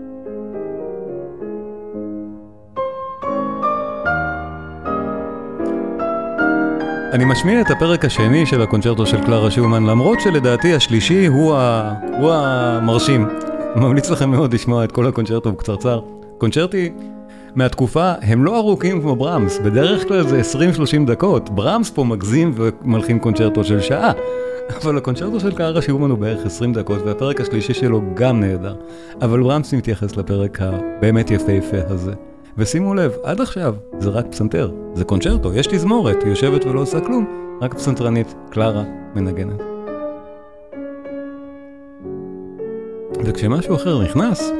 אני 7.14 7.24
משמיע 7.24 7.60
את 7.60 7.70
הפרק 7.70 8.04
השני 8.04 8.46
של 8.46 8.62
הקונצ'רטו 8.62 9.06
של 9.06 9.24
קלרה 9.24 9.50
שומן, 9.50 9.86
למרות 9.86 10.20
שלדעתי 10.20 10.74
השלישי 10.74 11.26
הוא, 11.26 11.54
ה... 11.54 11.94
הוא 12.20 12.30
המרשים. 12.32 13.28
ממליץ 13.76 14.10
לכם 14.10 14.30
מאוד 14.30 14.54
לשמוע 14.54 14.84
את 14.84 14.92
כל 14.92 15.06
הקונצ'רטו 15.06 15.52
בקצרצר. 15.52 16.00
קונצ'רטי 16.38 16.92
מהתקופה 17.54 18.12
הם 18.22 18.44
לא 18.44 18.56
ארוכים 18.56 19.00
כמו 19.00 19.16
ברמס, 19.16 19.58
בדרך 19.58 20.08
כלל 20.08 20.26
זה 20.26 20.40
20-30 21.04 21.06
דקות. 21.06 21.50
ברמס 21.50 21.90
פה 21.90 22.04
מגזים 22.04 22.52
ומלחין 22.54 23.18
קונצ'רטו 23.18 23.64
של 23.64 23.80
שעה. 23.80 24.12
אבל 24.82 24.98
הקונצ'רטו 24.98 25.40
של 25.40 25.54
קלרה 25.54 25.82
שומן 25.82 26.10
הוא 26.10 26.18
בערך 26.18 26.46
20 26.46 26.72
דקות, 26.72 26.98
והפרק 27.04 27.40
השלישי 27.40 27.74
שלו 27.74 28.00
גם 28.14 28.40
נהדר. 28.40 28.74
אבל 29.22 29.42
ברמס 29.42 29.74
מתייחס 29.74 30.16
לפרק 30.16 30.58
הבאמת 30.60 31.30
יפהפה 31.30 31.78
הזה. 31.88 32.12
ושימו 32.58 32.94
לב, 32.94 33.12
עד 33.22 33.40
עכשיו 33.40 33.74
זה 33.98 34.10
רק 34.10 34.26
פסנתר, 34.30 34.70
זה 34.94 35.04
קונצ'רטו, 35.04 35.54
יש 35.54 35.66
תזמורת, 35.66 36.22
היא 36.22 36.30
יושבת 36.30 36.64
ולא 36.64 36.80
עושה 36.80 37.00
כלום, 37.00 37.26
רק 37.60 37.74
פסנתרנית, 37.74 38.34
קלרה, 38.50 38.82
מנגנת. 39.14 39.60
וכשמשהו 43.24 43.76
אחר 43.76 44.02
נכנס, 44.02 44.50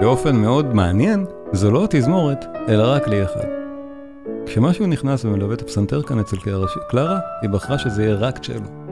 באופן 0.00 0.36
מאוד 0.36 0.74
מעניין, 0.74 1.24
זו 1.52 1.70
לא 1.70 1.84
התזמורת, 1.84 2.44
אלא 2.68 2.82
רק 2.92 3.04
כלי 3.04 3.24
אחד. 3.24 3.46
כשמשהו 4.46 4.86
נכנס 4.86 5.24
ומלווה 5.24 5.54
את 5.54 5.62
הפסנתר 5.62 6.02
כאן 6.02 6.18
אצל 6.18 6.36
קלרה, 6.88 7.18
היא 7.42 7.50
בחרה 7.50 7.78
שזה 7.78 8.02
יהיה 8.02 8.14
רק 8.14 8.38
צ'לו. 8.38 8.90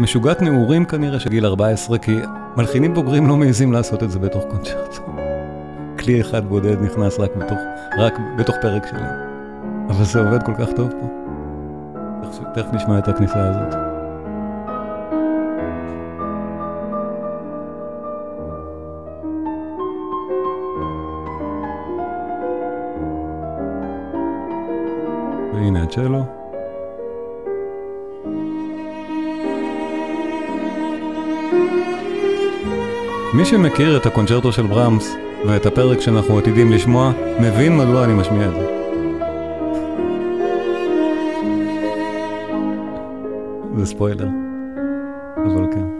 משוגעת 0.00 0.42
נעורים 0.42 0.84
כנראה 0.84 1.20
של 1.20 1.30
גיל 1.30 1.46
14, 1.46 1.98
כי 1.98 2.16
מלחינים 2.56 2.94
בוגרים 2.94 3.26
לא 3.26 3.36
מעזים 3.36 3.72
לעשות 3.72 4.02
את 4.02 4.10
זה 4.10 4.18
בתוך 4.18 4.44
קונצ'רטו. 4.50 5.25
כלי 6.06 6.20
אחד 6.20 6.48
בודד 6.48 6.82
נכנס 6.82 7.18
רק 7.18 7.36
בתוך, 7.36 7.58
רק 7.98 8.18
בתוך 8.38 8.56
פרק 8.62 8.86
שלהם. 8.86 9.14
אבל 9.90 10.04
זה 10.04 10.20
עובד 10.20 10.42
כל 10.42 10.52
כך 10.58 10.72
טוב 10.76 10.90
פה. 10.90 11.06
תכף 12.54 12.72
נשמע 12.72 12.98
את 12.98 13.08
הכניסה 13.08 13.48
הזאת. 13.48 13.74
והנה 25.54 25.82
הצ'לו. 25.82 26.24
מי 33.34 33.44
שמכיר 33.44 33.96
את 33.96 34.06
הקונצ'רטו 34.06 34.52
של 34.52 34.66
ברמס 34.66 35.25
ואת 35.46 35.66
הפרק 35.66 36.00
שאנחנו 36.00 36.38
עתידים 36.38 36.72
לשמוע, 36.72 37.12
מבין 37.40 37.76
מדוע 37.76 38.04
אני 38.04 38.14
משמיע 38.14 38.46
את 38.48 38.52
זה. 38.52 38.76
זה 43.76 43.86
ספוילר, 43.86 44.28
אבל 45.46 45.66
כן. 45.74 45.96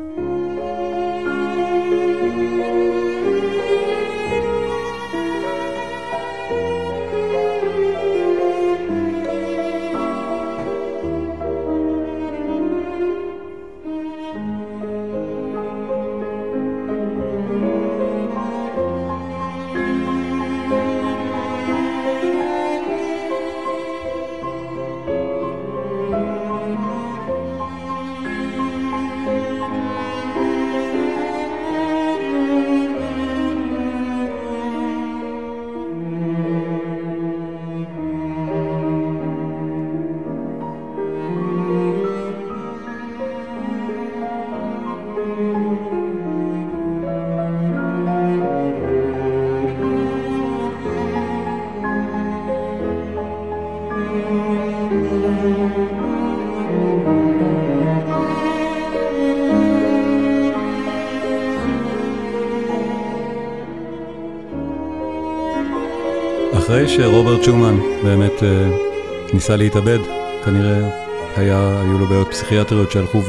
שרוברט 66.88 67.42
שומן 67.42 67.76
באמת 68.04 68.32
uh, 68.38 69.34
ניסה 69.34 69.56
להתאבד, 69.56 69.98
כנראה 70.44 70.90
היה, 71.36 71.80
היו 71.80 71.98
לו 71.98 72.06
בעיות 72.06 72.28
פסיכיאטריות 72.28 72.90
שהלכו 72.90 73.20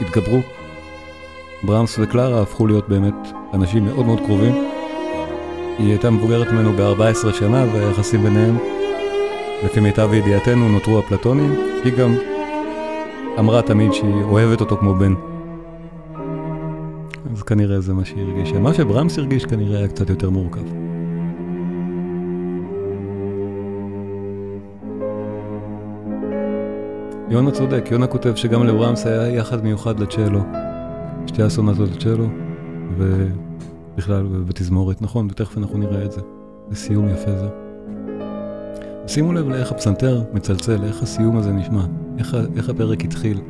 והתגברו. 0.00 0.40
ברמס 1.62 1.98
וקלרה 1.98 2.42
הפכו 2.42 2.66
להיות 2.66 2.88
באמת 2.88 3.14
אנשים 3.54 3.84
מאוד 3.84 4.06
מאוד 4.06 4.18
קרובים. 4.26 4.54
היא 5.78 5.88
הייתה 5.88 6.10
מבוגרת 6.10 6.52
ממנו 6.52 6.72
ב-14 6.72 7.32
שנה 7.32 7.66
והיחסים 7.72 8.22
ביניהם, 8.22 8.58
לפי 9.64 9.80
מיטב 9.80 10.10
ידיעתנו, 10.12 10.68
נותרו 10.68 10.98
אפלטונים. 10.98 11.54
היא 11.84 11.92
גם 11.92 12.14
אמרה 13.38 13.62
תמיד 13.62 13.92
שהיא 13.92 14.22
אוהבת 14.22 14.60
אותו 14.60 14.76
כמו 14.76 14.94
בן. 14.94 15.14
אז 17.32 17.42
כנראה 17.42 17.80
זה 17.80 17.94
מה 17.94 18.04
שהיא 18.04 18.24
הרגישה. 18.24 18.58
מה 18.58 18.74
שברמס 18.74 19.18
הרגיש 19.18 19.44
כנראה 19.44 19.78
היה 19.78 19.88
קצת 19.88 20.10
יותר 20.10 20.30
מורכב. 20.30 20.85
יונה 27.36 27.50
צודק, 27.50 27.88
יונה 27.90 28.06
כותב 28.06 28.34
שגם 28.34 28.64
לברמס 28.64 29.06
היה 29.06 29.28
יחד 29.28 29.64
מיוחד 29.64 30.00
לצ'לו. 30.00 30.40
שתי 31.26 31.46
אסונטות 31.46 31.90
לצ'לו, 31.96 32.26
ובכלל 32.96 34.26
בתזמורת, 34.26 35.02
נכון, 35.02 35.26
ותכף 35.30 35.58
אנחנו 35.58 35.78
נראה 35.78 36.04
את 36.04 36.12
זה. 36.12 36.20
זה 36.70 36.76
סיום 36.76 37.08
יפה 37.08 37.30
זה. 37.30 37.48
שימו 39.06 39.32
לב 39.32 39.48
לאיך 39.48 39.72
הפסנתר 39.72 40.22
מצלצל, 40.32 40.84
איך 40.84 41.02
הסיום 41.02 41.36
הזה 41.36 41.52
נשמע, 41.52 41.84
איך, 42.18 42.36
איך 42.56 42.68
הפרק 42.68 43.04
התחיל. 43.04 43.40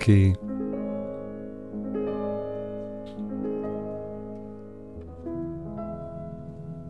כי 0.00 0.32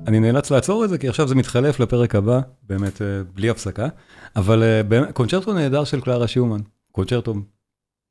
אני 0.07 0.21
נאלץ 0.21 0.51
לעצור 0.51 0.85
את 0.85 0.89
זה, 0.89 0.99
כי 0.99 1.09
עכשיו 1.09 1.29
זה 1.29 1.35
מתחלף 1.35 1.81
לפרק 1.81 2.15
הבא, 2.15 2.41
באמת 2.63 3.03
אה, 3.03 3.25
בלי 3.35 3.51
הפסקה, 3.51 3.89
אבל 4.37 4.63
אה, 4.63 5.13
קונצ'רטו 5.13 5.53
נהדר 5.53 5.85
של 5.85 6.01
קלרה 6.01 6.29
שיומן, 6.29 6.61
קונצ'רטו, 6.93 7.35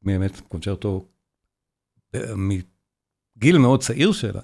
באמת 0.02 0.40
קונצ'רטו 0.48 1.06
אה, 2.16 2.22
מגיל 2.36 3.58
מאוד 3.58 3.82
צעיר 3.82 4.12
שלה, 4.12 4.42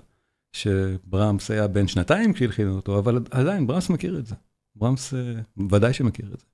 שברמס 0.53 1.51
היה 1.51 1.67
בן 1.67 1.87
שנתיים 1.87 2.33
כשהלחינו 2.33 2.75
אותו, 2.75 2.99
אבל 2.99 3.19
עדיין 3.31 3.67
ברמס 3.67 3.89
מכיר 3.89 4.19
את 4.19 4.25
זה, 4.25 4.35
ברמס 4.75 5.13
ודאי 5.71 5.93
שמכיר 5.93 6.33
את 6.33 6.39
זה. 6.39 6.45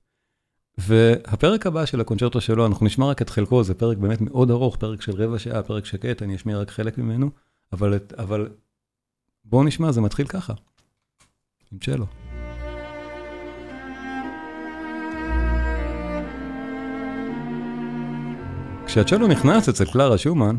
והפרק 0.78 1.66
הבא 1.66 1.86
של 1.86 2.00
הקונצ'רטו 2.00 2.40
שלו, 2.40 2.66
אנחנו 2.66 2.86
נשמע 2.86 3.06
רק 3.06 3.22
את 3.22 3.30
חלקו, 3.30 3.64
זה 3.64 3.74
פרק 3.74 3.98
באמת 3.98 4.20
מאוד 4.20 4.50
ארוך, 4.50 4.76
פרק 4.76 5.02
של 5.02 5.12
רבע 5.12 5.38
שעה, 5.38 5.62
פרק 5.62 5.84
שקט, 5.84 6.22
אני 6.22 6.36
אשמיע 6.36 6.58
רק 6.58 6.70
חלק 6.70 6.98
ממנו, 6.98 7.30
אבל, 7.72 7.98
אבל 8.18 8.48
בואו 9.44 9.64
נשמע, 9.64 9.92
זה 9.92 10.00
מתחיל 10.00 10.26
ככה. 10.26 10.54
עם 11.76 11.80
צ'לו. 11.80 12.06
כשהצ'לו 18.86 19.26
נכנס 19.26 19.68
אצל 19.68 19.84
קלרה 19.84 20.18
שומן, 20.18 20.56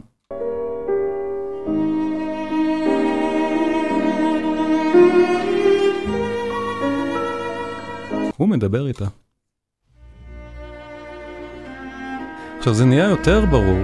הוא 8.38 8.49
מדבר 8.49 8.88
איתה. 8.88 9.05
עכשיו 12.57 12.74
זה 12.74 12.86
נהיה 12.86 13.09
יותר 13.09 13.45
ברור 13.45 13.80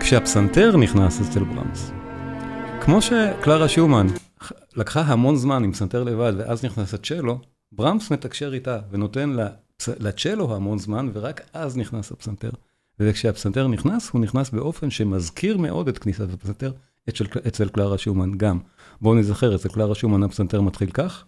כשהפסנתר 0.00 0.76
נכנס 0.76 1.20
אצל 1.20 1.44
ברמס. 1.44 1.92
כמו 2.80 3.02
שקלרה 3.02 3.68
שומן 3.68 4.06
לקחה 4.76 5.00
המון 5.00 5.36
זמן 5.36 5.64
עם 5.64 5.72
פסנתר 5.72 6.04
לבד 6.04 6.32
ואז 6.36 6.64
נכנס 6.64 6.94
הצ'לו, 6.94 7.38
ברמס 7.72 8.10
מתקשר 8.10 8.54
איתה 8.54 8.78
ונותן 8.90 9.36
לצ'לו 9.98 10.56
המון 10.56 10.78
זמן 10.78 11.10
ורק 11.12 11.40
אז 11.52 11.76
נכנס 11.76 12.12
הפסנתר. 12.12 12.50
וכשהפסנתר 13.00 13.68
נכנס, 13.68 14.10
הוא 14.10 14.20
נכנס 14.20 14.50
באופן 14.50 14.90
שמזכיר 14.90 15.58
מאוד 15.58 15.88
את 15.88 15.98
כניסת 15.98 16.32
הפסנתר 16.32 16.72
אצל, 17.08 17.24
אצל 17.48 17.68
קלרה 17.68 17.98
שומן 17.98 18.32
גם. 18.36 18.58
בואו 19.00 19.14
נזכר, 19.14 19.54
אצל 19.54 19.68
קלרה 19.68 19.94
שומן 19.94 20.22
הפסנתר 20.22 20.60
מתחיל 20.60 20.90
כך. 20.90 21.24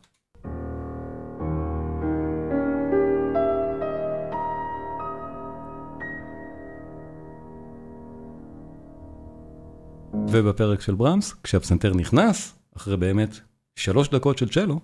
ובפרק 10.29 10.81
של 10.81 10.95
ברמס, 10.95 11.35
כשהפסנתר 11.43 11.95
נכנס, 11.95 12.57
אחרי 12.77 12.97
באמת 12.97 13.37
שלוש 13.77 14.09
דקות 14.09 14.39
של 14.39 14.49
צ'לו, 14.49 14.81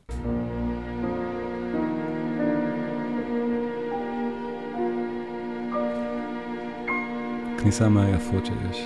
כניסה 7.59 7.89
מהיפות 7.89 8.47
שיש. 8.47 8.79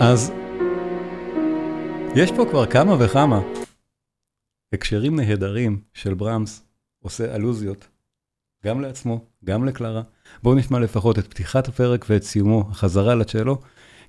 אז 0.00 0.32
יש 2.16 2.32
פה 2.36 2.46
כבר 2.50 2.66
כמה 2.66 3.04
וכמה 3.04 3.40
הקשרים 4.72 5.16
נהדרים 5.16 5.80
של 5.94 6.14
ברמס 6.14 6.64
עושה 7.02 7.34
אלוזיות, 7.34 7.88
גם 8.64 8.80
לעצמו, 8.80 9.24
גם 9.44 9.64
לקלרה. 9.64 10.02
בואו 10.42 10.54
נשמע 10.54 10.78
לפחות 10.78 11.18
את 11.18 11.26
פתיחת 11.26 11.68
הפרק 11.68 12.04
ואת 12.08 12.22
סיומו, 12.22 12.68
החזרה 12.70 13.14
לצ'לו, 13.14 13.60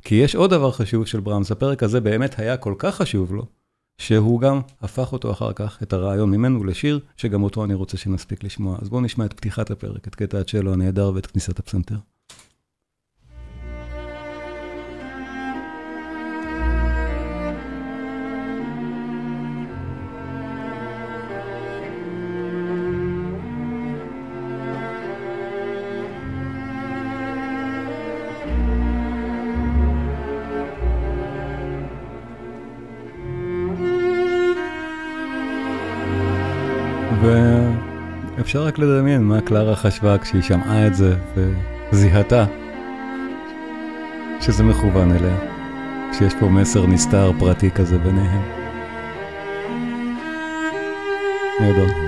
כי 0.03 0.15
יש 0.15 0.35
עוד 0.35 0.49
דבר 0.49 0.71
חשוב 0.71 1.05
של 1.05 1.19
ברמס, 1.19 1.51
הפרק 1.51 1.83
הזה 1.83 2.01
באמת 2.01 2.39
היה 2.39 2.57
כל 2.57 2.75
כך 2.77 2.95
חשוב 2.95 3.33
לו, 3.33 3.45
שהוא 3.97 4.41
גם 4.41 4.61
הפך 4.81 5.13
אותו 5.13 5.31
אחר 5.31 5.53
כך, 5.53 5.79
את 5.83 5.93
הרעיון 5.93 6.31
ממנו 6.31 6.63
לשיר, 6.63 6.99
שגם 7.17 7.43
אותו 7.43 7.63
אני 7.65 7.73
רוצה 7.73 7.97
שנספיק 7.97 8.43
לשמוע. 8.43 8.77
אז 8.81 8.89
בואו 8.89 9.01
נשמע 9.01 9.25
את 9.25 9.33
פתיחת 9.33 9.71
הפרק, 9.71 10.07
את 10.07 10.15
קטע 10.15 10.39
הצ'לו 10.39 10.73
הנהדר 10.73 11.11
ואת 11.15 11.25
כניסת 11.25 11.59
הפסנתר. 11.59 11.95
ואפשר 38.53 38.67
רק 38.67 38.79
לדמיין 38.79 39.23
מה 39.23 39.41
קלרה 39.41 39.75
חשבה 39.75 40.17
כשהיא 40.17 40.41
שמעה 40.41 40.87
את 40.87 40.95
זה 40.95 41.15
וזיהתה 41.91 42.45
שזה 44.41 44.63
מכוון 44.63 45.11
אליה, 45.11 45.37
שיש 46.17 46.33
פה 46.39 46.45
מסר 46.45 46.87
נסתר 46.87 47.31
פרטי 47.39 47.71
כזה 47.71 47.97
ביניהם. 47.97 48.41
נהדר. 51.59 52.02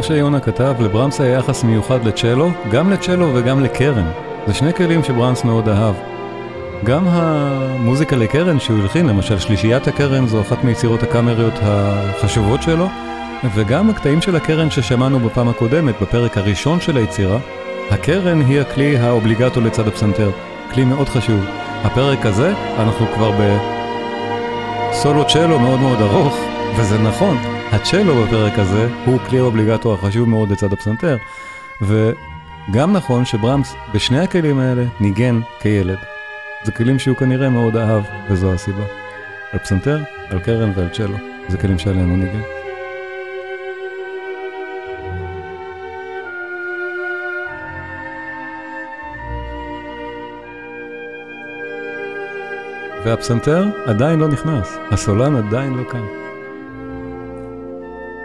כמו 0.00 0.06
שיונה 0.06 0.40
כתב, 0.40 0.74
לברמס 0.80 1.20
היה 1.20 1.38
יחס 1.38 1.64
מיוחד 1.64 2.04
לצ'לו, 2.04 2.50
גם 2.70 2.90
לצ'לו 2.90 3.30
וגם 3.34 3.60
לקרן. 3.60 4.10
זה 4.46 4.54
שני 4.54 4.72
כלים 4.74 5.04
שברמס 5.04 5.44
מאוד 5.44 5.68
אהב. 5.68 5.94
גם 6.84 7.04
המוזיקה 7.08 8.16
לקרן 8.16 8.60
שהוא 8.60 8.80
הלחין, 8.80 9.06
למשל 9.06 9.38
שלישיית 9.38 9.88
הקרן 9.88 10.26
זו 10.26 10.40
אחת 10.40 10.64
מיצירות 10.64 11.02
הקאמריות 11.02 11.54
החשובות 11.62 12.62
שלו, 12.62 12.86
וגם 13.54 13.90
הקטעים 13.90 14.20
של 14.20 14.36
הקרן 14.36 14.70
ששמענו 14.70 15.18
בפעם 15.18 15.48
הקודמת, 15.48 15.94
בפרק 16.02 16.38
הראשון 16.38 16.80
של 16.80 16.96
היצירה, 16.96 17.38
הקרן 17.90 18.40
היא 18.40 18.60
הכלי 18.60 18.98
האובליגטו 18.98 19.60
לצד 19.60 19.88
הפסנתר, 19.88 20.30
כלי 20.74 20.84
מאוד 20.84 21.08
חשוב. 21.08 21.44
הפרק 21.84 22.26
הזה, 22.26 22.52
אנחנו 22.78 23.06
כבר 23.14 23.32
בסולו 24.90 25.24
צ'לו 25.26 25.58
מאוד 25.58 25.80
מאוד 25.80 26.00
ארוך, 26.00 26.36
וזה 26.76 26.98
נכון, 26.98 27.38
הצ'לו 27.72 28.24
בפרק 28.24 28.58
הזה 28.58 28.88
הוא 29.04 29.18
כלי 29.18 29.40
אובליגטו 29.40 29.94
החשוב 29.94 30.28
מאוד 30.28 30.50
לצד 30.50 30.72
הפסנתר, 30.72 31.16
וגם 31.82 32.92
נכון 32.92 33.24
שברמס 33.24 33.74
בשני 33.94 34.18
הכלים 34.18 34.58
האלה 34.58 34.84
ניגן 35.00 35.40
כילד. 35.60 35.98
זה 36.64 36.72
כלים 36.72 36.98
שהוא 36.98 37.16
כנראה 37.16 37.48
מאוד 37.48 37.76
אהב, 37.76 38.02
וזו 38.28 38.52
הסיבה. 38.52 38.84
על 39.52 39.58
פסנתר, 39.58 39.98
על 40.30 40.40
קרן 40.40 40.72
ועל 40.76 40.88
צ'לו. 40.88 41.16
זה 41.48 41.58
כלים 41.58 41.78
שעליהם 41.78 42.10
הוא 42.10 42.18
ניגן. 42.18 42.40
והפסנתר 53.04 53.64
עדיין 53.86 54.20
לא 54.20 54.28
נכנס, 54.28 54.78
הסולן 54.90 55.36
עדיין 55.36 55.74
לא 55.74 55.84
כאן. 55.90 56.29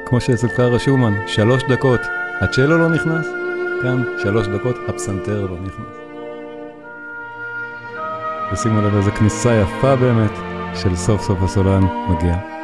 כמו 0.06 0.22
שאצל 0.22 0.48
קלרה 0.48 0.80
שומן, 0.80 1.14
שלוש 1.28 1.64
דקות, 1.64 2.02
הצ'לו 2.42 2.78
לא 2.78 2.90
נכנס, 2.90 3.28
כאן 3.82 4.04
שלוש 4.24 4.48
דקות, 4.48 4.76
הפסנתר 4.88 5.42
לא 5.46 5.58
נכנס. 5.64 5.96
ושימו 8.54 8.82
לב 8.82 8.96
איזה 8.96 9.12
כניסה 9.12 9.54
יפה 9.54 9.96
באמת, 9.96 10.32
של 10.76 10.96
סוף 10.96 11.22
סוף 11.22 11.44
הסולן 11.44 11.84
מגיע. 12.10 12.55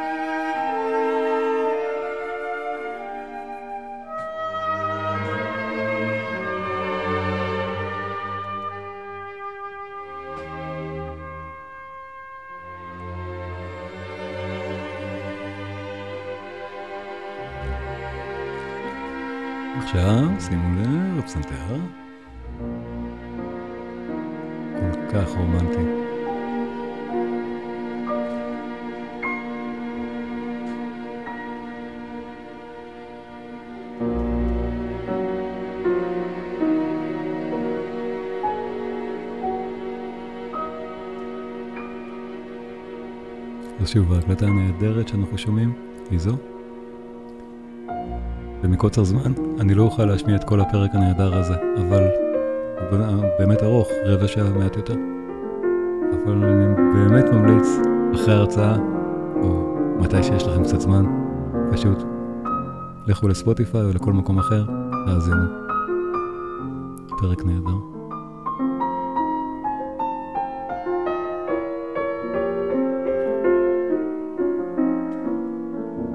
שימו 20.48 20.80
לב, 20.80 21.18
הפסנתר. 21.18 21.76
כל 24.74 25.12
כך 25.12 25.28
רומנטי. 25.28 26.12
אז 43.80 43.88
שוב, 43.88 44.12
ההקלטה 44.12 44.46
הנהדרת 44.46 45.08
שאנחנו 45.08 45.38
שומעים 45.38 45.72
היא 46.10 46.18
זו. 46.18 46.51
ומקוצר 48.62 49.04
זמן, 49.04 49.32
אני 49.60 49.74
לא 49.74 49.82
אוכל 49.82 50.04
להשמיע 50.04 50.36
את 50.36 50.44
כל 50.44 50.60
הפרק 50.60 50.90
הנהדר 50.94 51.38
הזה, 51.38 51.54
אבל 51.76 52.08
באמת 53.38 53.62
ארוך, 53.62 53.88
רבע 54.04 54.28
שעה 54.28 54.50
מעט 54.50 54.76
יותר. 54.76 54.94
אבל 56.12 56.44
אני 56.44 56.74
באמת 56.94 57.24
ממליץ, 57.32 57.68
אחרי 58.14 58.34
ההרצאה, 58.34 58.76
או 59.42 59.76
מתי 60.00 60.22
שיש 60.22 60.46
לכם 60.46 60.62
קצת 60.62 60.80
זמן, 60.80 61.04
פשוט 61.72 62.02
לכו 63.06 63.28
לספוטיפיי 63.28 63.82
או 63.82 63.90
לכל 63.90 64.12
מקום 64.12 64.38
אחר, 64.38 64.64
האזינו. 65.06 65.44
פרק 67.18 67.44
נהדר. 67.44 67.76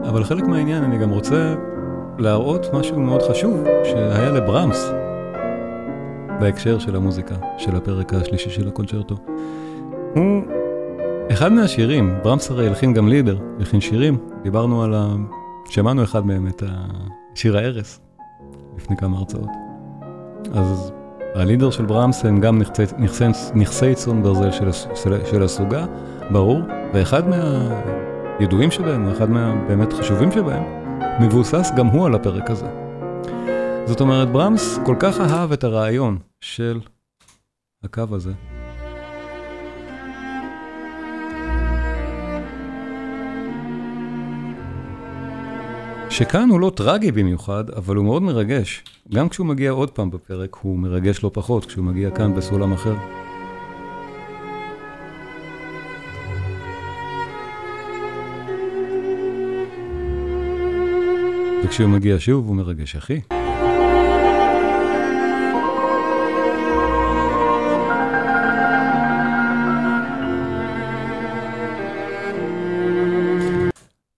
אבל 0.10 0.24
חלק 0.24 0.48
מהעניין 0.48 0.84
אני 0.84 0.98
גם 0.98 1.10
רוצה 1.10 1.56
להראות 2.18 2.74
משהו 2.74 3.00
מאוד 3.00 3.22
חשוב 3.22 3.64
שהיה 3.84 4.32
לברמס. 4.32 4.92
בהקשר 6.40 6.80
של 6.80 6.96
המוזיקה, 6.96 7.36
של 7.58 7.76
הפרק 7.76 8.14
השלישי 8.14 8.50
של 8.50 8.68
הקונצ'רטו. 8.68 9.16
הוא 10.16 10.42
אחד 11.32 11.52
מהשירים, 11.52 12.18
ברמס 12.24 12.52
הרי 12.52 12.68
הלחין 12.68 12.94
גם 12.94 13.08
לידר, 13.08 13.38
הלחין 13.60 13.82
שירים, 13.82 14.18
דיברנו 14.44 14.84
על 14.84 14.94
ה... 14.94 15.16
שמענו 15.70 16.04
אחד 16.04 16.26
מהם, 16.26 16.48
את 16.48 16.64
שיר 17.36 17.58
הארס, 17.58 18.00
לפני 18.78 18.98
כמה 18.98 19.18
הרצאות. 19.18 19.50
אז 20.54 20.92
הלידר 21.36 21.72
של 21.72 21.86
ברמס 21.86 22.26
הם 22.26 22.42
גם 22.42 22.60
נכסי, 22.60 22.84
נכסי, 22.98 23.26
נכסי 23.56 23.96
צאן 23.96 24.24
ברזל 24.24 24.52
של, 24.52 24.72
של, 24.72 25.26
של 25.26 25.44
הסוגה, 25.44 25.86
ברור, 26.32 26.60
ואחד 26.94 27.24
מהידועים 27.30 28.72
שבהם, 28.72 29.10
אחד 29.10 29.30
מהבאמת 29.30 29.94
חשובים 29.94 30.32
שבהם, 30.32 30.64
מבוסס 31.22 31.72
גם 31.78 31.88
הוא 31.88 32.06
על 32.06 32.16
הפרק 32.16 32.50
הזה. 32.50 32.68
זאת 33.86 34.02
אומרת, 34.02 34.32
ברמס 34.32 34.80
כל 34.86 34.96
כך 35.00 35.20
אהב 35.20 35.52
את 35.52 35.64
הרעיון 35.64 36.18
של 36.42 36.80
הקו 37.84 38.04
הזה. 38.12 38.32
שכאן 46.10 46.50
הוא 46.50 46.60
לא 46.60 46.72
טרגי 46.76 47.12
במיוחד, 47.12 47.70
אבל 47.70 47.96
הוא 47.96 48.06
מאוד 48.06 48.22
מרגש. 48.22 48.84
גם 49.14 49.30
כשהוא 49.30 49.48
מגיע 49.48 49.72
עוד 49.72 49.92
פעם 49.92 50.12
בפרק, 50.12 50.56
הוא 50.62 50.80
מרגש 50.80 51.24
לא 51.24 51.32
פחות, 51.34 51.66
כשהוא 51.66 51.86
מגיע 51.86 52.12
כאן 52.12 52.36
בסולם 52.36 52.74
אחר. 52.74 52.96
וכשהוא 61.68 61.90
מגיע 61.90 62.16
שוב, 62.20 62.48
הוא 62.48 62.56
מרגש 62.56 62.96
הכי. 62.96 63.22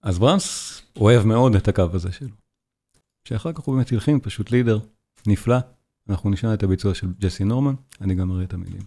אז 0.04 0.20
ברמס 0.20 0.82
אוהב 0.96 1.26
מאוד 1.26 1.56
את 1.56 1.68
הקו 1.68 1.86
הזה 1.94 2.12
שלו. 2.12 2.28
שאחר 3.24 3.54
כך 3.54 3.60
הוא 3.60 3.76
באמת 3.76 3.92
הלחין 3.92 4.20
פשוט 4.20 4.52
לידר 4.52 4.80
נפלא. 5.28 5.58
אנחנו 6.10 6.30
נשמע 6.30 6.54
את 6.54 6.64
הביצוע 6.64 6.94
של 6.94 7.08
ג'סי 7.20 7.44
נורמן, 7.44 7.74
אני 8.02 8.16
גם 8.16 8.32
אראה 8.32 8.44
את 8.44 8.54
המילים. 8.54 8.82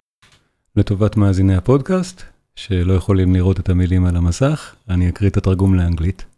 לטובת 0.75 1.17
מאזיני 1.17 1.55
הפודקאסט, 1.55 2.21
שלא 2.55 2.93
יכולים 2.93 3.33
לראות 3.33 3.59
את 3.59 3.69
המילים 3.69 4.05
על 4.05 4.15
המסך, 4.15 4.75
אני 4.89 5.09
אקריא 5.09 5.29
את 5.29 5.37
התרגום 5.37 5.75
לאנגלית. 5.75 6.32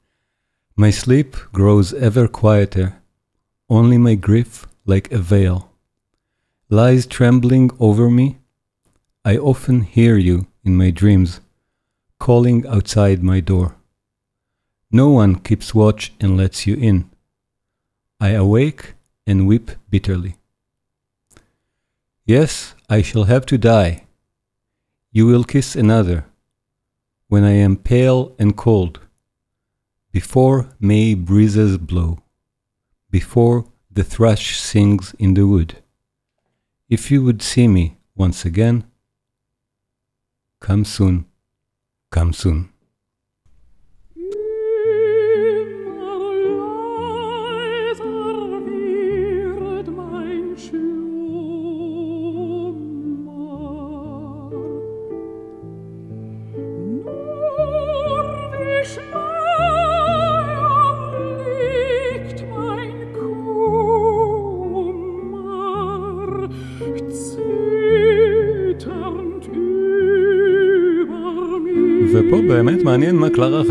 My 0.77 0.89
sleep 0.89 1.37
grows 1.53 1.93
ever 1.93 2.27
quieter, 2.27 3.01
only 3.69 3.97
my 3.97 4.15
grief, 4.15 4.67
like 4.85 5.09
a 5.09 5.19
veil, 5.19 5.71
lies 6.69 7.05
trembling 7.05 7.71
over 7.79 8.09
me. 8.09 8.39
I 9.23 9.37
often 9.37 9.83
hear 9.83 10.17
you 10.17 10.47
in 10.65 10.75
my 10.75 10.91
dreams, 10.91 11.39
calling 12.19 12.67
outside 12.67 13.23
my 13.23 13.39
door. 13.39 13.77
No 14.91 15.07
one 15.11 15.35
keeps 15.39 15.73
watch 15.73 16.11
and 16.19 16.35
lets 16.35 16.67
you 16.67 16.75
in. 16.75 17.09
I 18.19 18.31
awake 18.31 18.95
and 19.25 19.47
weep 19.47 19.71
bitterly. 19.89 20.35
Yes, 22.25 22.75
I 22.89 23.01
shall 23.01 23.23
have 23.23 23.45
to 23.45 23.57
die. 23.57 24.07
You 25.13 25.25
will 25.25 25.45
kiss 25.45 25.73
another 25.73 26.25
when 27.29 27.45
I 27.45 27.53
am 27.53 27.77
pale 27.77 28.35
and 28.37 28.57
cold 28.57 28.99
before 30.15 30.69
May 30.79 31.13
breezes 31.13 31.77
blow, 31.77 32.19
before 33.11 33.65
the 33.91 34.01
thrush 34.01 34.57
sings 34.57 35.13
in 35.19 35.33
the 35.33 35.45
wood. 35.45 35.83
If 36.87 37.11
you 37.11 37.21
would 37.25 37.41
see 37.41 37.67
me 37.67 37.97
once 38.15 38.45
again, 38.45 38.85
come 40.61 40.85
soon, 40.85 41.25
come 42.11 42.31
soon. 42.31 42.69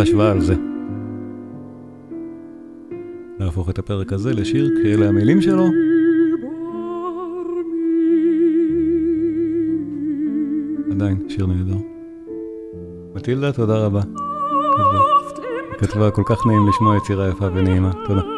חשבה 0.05 0.31
על 0.31 0.41
זה. 0.41 0.55
להפוך 3.39 3.71
את 3.71 3.79
הפרק 3.79 4.13
הזה 4.13 4.35
לשיר 4.35 4.71
כאלה 4.83 5.09
המילים 5.09 5.41
שלו. 5.41 5.65
עדיין, 10.91 11.17
שיר 11.29 11.47
נהדר. 11.47 11.79
מטילדה, 13.15 13.53
תודה 13.53 13.87
רבה. 13.87 14.01
כתבה 15.79 16.11
כל 16.11 16.23
כך 16.27 16.47
נעים 16.47 16.69
לשמוע 16.69 16.97
יצירה 16.97 17.29
יפה 17.29 17.47
ונעימה. 17.55 17.91
תודה. 18.07 18.34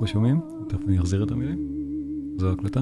אנחנו 0.00 0.12
שומעים, 0.12 0.40
תכף 0.68 0.80
אני 0.88 0.98
אחזיר 0.98 1.24
את 1.24 1.30
המילים, 1.30 1.58
זו 2.36 2.52
הקלטה. 2.52 2.80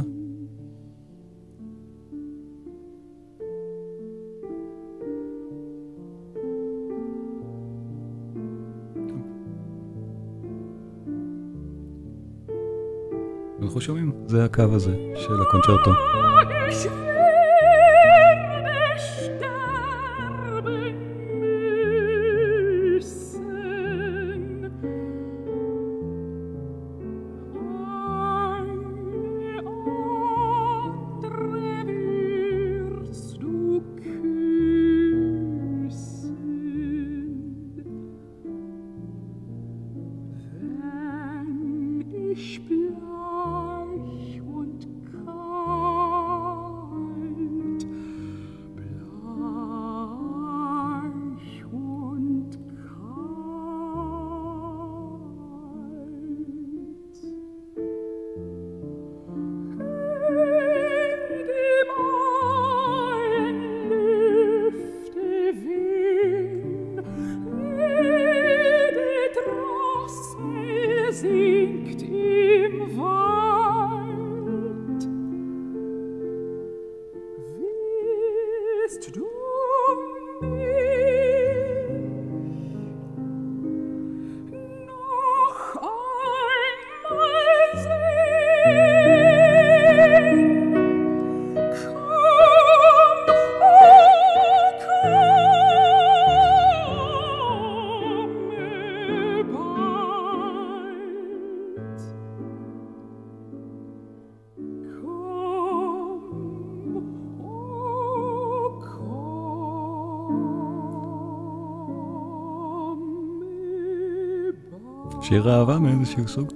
אנחנו 13.62 13.80
שומעים, 13.80 14.12
זה 14.26 14.44
הקו 14.44 14.62
הזה 14.62 14.96
של 15.14 15.42
הקונצ'רטו. 15.42 15.90
שיר 115.28 115.50
אהבה 115.50 115.78
מאיזשהו 115.78 116.28
סוג. 116.28 116.52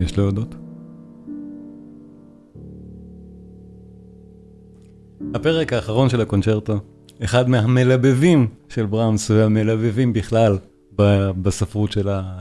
יש 0.00 0.18
להודות. 0.18 0.54
הפרק 5.34 5.72
האחרון 5.72 6.08
של 6.08 6.20
הקונצ'רטו, 6.20 6.80
אחד 7.24 7.48
מהמלבבים 7.48 8.48
של 8.68 8.86
ברמס 8.86 9.30
והמלבבים 9.30 10.12
בכלל 10.12 10.58
בספרות 11.42 11.92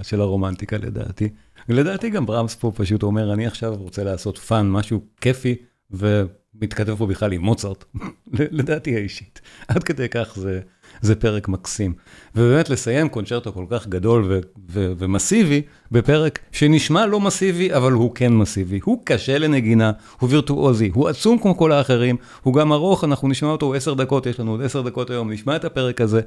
של 0.02 0.22
הרומנטיקה 0.22 0.78
לדעתי. 0.78 1.30
לדעתי 1.70 2.10
גם 2.10 2.26
ברמס 2.26 2.56
פה 2.56 2.72
פשוט 2.76 3.04
אומר, 3.04 3.34
אני 3.34 3.48
עכשיו 3.48 3.76
רוצה 3.76 4.04
לעשות 4.04 4.38
fun, 4.38 4.70
משהו 4.70 5.02
כיפי, 5.22 5.56
ומתכתב 5.92 6.96
פה 6.96 7.08
בכלל 7.08 7.32
עם 7.32 7.42
מוצרט, 7.42 7.86
לדעתי 8.34 8.96
האישית. 8.96 9.42
עד 9.68 9.84
כדי 9.84 10.10
כך 10.10 10.34
זה, 10.36 10.62
זה 11.02 11.16
פרק 11.16 11.48
מקסים. 11.48 11.94
ובאמת 12.36 12.70
לסיים 12.70 13.10
קונצ'רטו 13.10 13.54
כל 13.54 13.66
כך 13.70 13.88
גדול 13.88 14.26
ו- 14.30 14.40
ו- 14.70 14.94
ומסיבי, 14.98 15.62
בפרק 15.92 16.40
שנשמע 16.52 17.06
לא 17.06 17.20
מסיבי, 17.20 17.74
אבל 17.74 17.92
הוא 17.92 18.12
כן 18.16 18.34
מסיבי. 18.34 18.80
הוא 18.84 19.02
קשה 19.04 19.38
לנגינה, 19.38 19.92
הוא 20.20 20.30
וירטואוזי, 20.30 20.92
הוא 20.94 21.10
עצום 21.10 21.38
כמו 21.38 21.58
כל 21.58 21.72
האחרים, 21.72 22.16
הוא 22.44 22.54
גם 22.54 22.74
ארוך, 22.74 23.04
אנחנו 23.04 23.28
נשמע 23.28 23.50
אותו 23.50 23.74
עשר 23.74 23.94
דקות, 23.94 24.26
יש 24.26 24.40
לנו 24.40 24.52
עוד 24.52 24.62
עשר 24.62 24.82
דקות 24.82 25.10
היום, 25.10 25.32
נשמע 25.32 25.56
את 25.56 25.66
הפרק 25.66 26.02
הזה. 26.02 26.22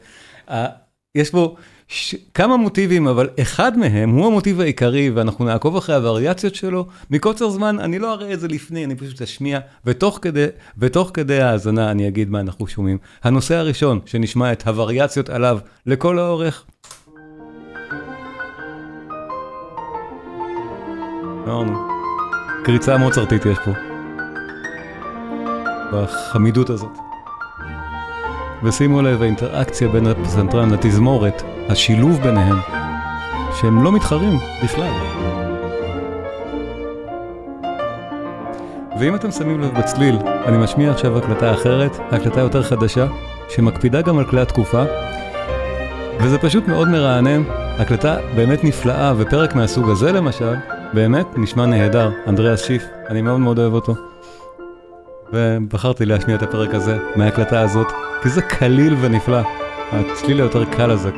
יש 1.14 1.32
בו 1.32 1.56
ש... 1.88 2.14
כמה 2.34 2.56
מוטיבים, 2.56 3.08
אבל 3.08 3.28
אחד 3.40 3.78
מהם 3.78 4.10
הוא 4.10 4.26
המוטיב 4.26 4.60
העיקרי, 4.60 5.10
ואנחנו 5.10 5.44
נעקוב 5.44 5.76
אחרי 5.76 5.94
הווריאציות 5.94 6.54
שלו. 6.54 6.86
מקוצר 7.10 7.50
זמן, 7.50 7.78
אני 7.78 7.98
לא 7.98 8.12
אראה 8.12 8.32
את 8.32 8.40
זה 8.40 8.48
לפני, 8.48 8.84
אני 8.84 8.96
פשוט 8.96 9.22
אשמיע, 9.22 9.60
ותוך 9.84 10.18
כדי, 10.22 10.46
ותוך 10.78 11.10
כדי 11.14 11.40
ההאזנה 11.40 11.90
אני 11.90 12.08
אגיד 12.08 12.30
מה 12.30 12.40
אנחנו 12.40 12.66
שומעים. 12.66 12.98
הנושא 13.22 13.54
הראשון, 13.54 14.00
שנשמע 14.06 14.52
את 14.52 14.66
הווריאציות 14.66 15.30
עליו 15.30 15.58
לכל 15.86 16.18
האורך. 16.18 16.64
קריצה 22.68 22.96
מוצרטית 22.96 23.46
יש 23.46 23.58
פה. 23.64 23.70
בחמידות 25.92 26.70
הזאת. 26.70 27.07
ושימו 28.62 29.02
לב, 29.02 29.22
האינטראקציה 29.22 29.88
בין 29.88 30.06
הפסנתרן 30.06 30.70
לתזמורת, 30.70 31.42
השילוב 31.68 32.20
ביניהם, 32.22 32.56
שהם 33.60 33.82
לא 33.82 33.92
מתחרים 33.92 34.38
בכלל. 34.64 34.92
ואם 39.00 39.14
אתם 39.14 39.30
שמים 39.30 39.60
לב 39.60 39.78
בצליל, 39.78 40.18
אני 40.46 40.58
משמיע 40.58 40.90
עכשיו 40.90 41.18
הקלטה 41.18 41.52
אחרת, 41.52 41.98
הקלטה 42.10 42.40
יותר 42.40 42.62
חדשה, 42.62 43.06
שמקפידה 43.48 44.02
גם 44.02 44.18
על 44.18 44.24
כלי 44.24 44.40
התקופה, 44.40 44.82
וזה 46.20 46.38
פשוט 46.38 46.68
מאוד 46.68 46.88
מרענן, 46.88 47.42
הקלטה 47.78 48.16
באמת 48.36 48.64
נפלאה, 48.64 49.12
ופרק 49.16 49.54
מהסוג 49.54 49.90
הזה 49.90 50.12
למשל, 50.12 50.54
באמת 50.94 51.26
נשמע 51.36 51.66
נהדר, 51.66 52.10
אנדריאס 52.26 52.64
שיף, 52.64 52.84
אני 53.08 53.22
מאוד 53.22 53.40
מאוד 53.40 53.58
אוהב 53.58 53.72
אותו. 53.72 53.94
ובחרתי 55.32 56.06
להשמיע 56.06 56.36
את 56.36 56.42
הפרק 56.42 56.74
הזה 56.74 56.98
מההקלטה 57.16 57.60
הזאת, 57.60 57.86
כי 58.22 58.28
זה 58.28 58.42
קליל 58.42 58.96
ונפלא. 59.00 59.40
הצליל 59.92 60.40
היותר 60.40 60.64
קל 60.64 60.90
הזה. 60.90 61.10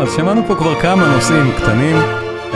אז 0.00 0.16
שמענו 0.16 0.42
פה 0.46 0.54
כבר 0.54 0.80
כמה 0.80 1.14
נושאים 1.14 1.52
קטנים, 1.56 1.96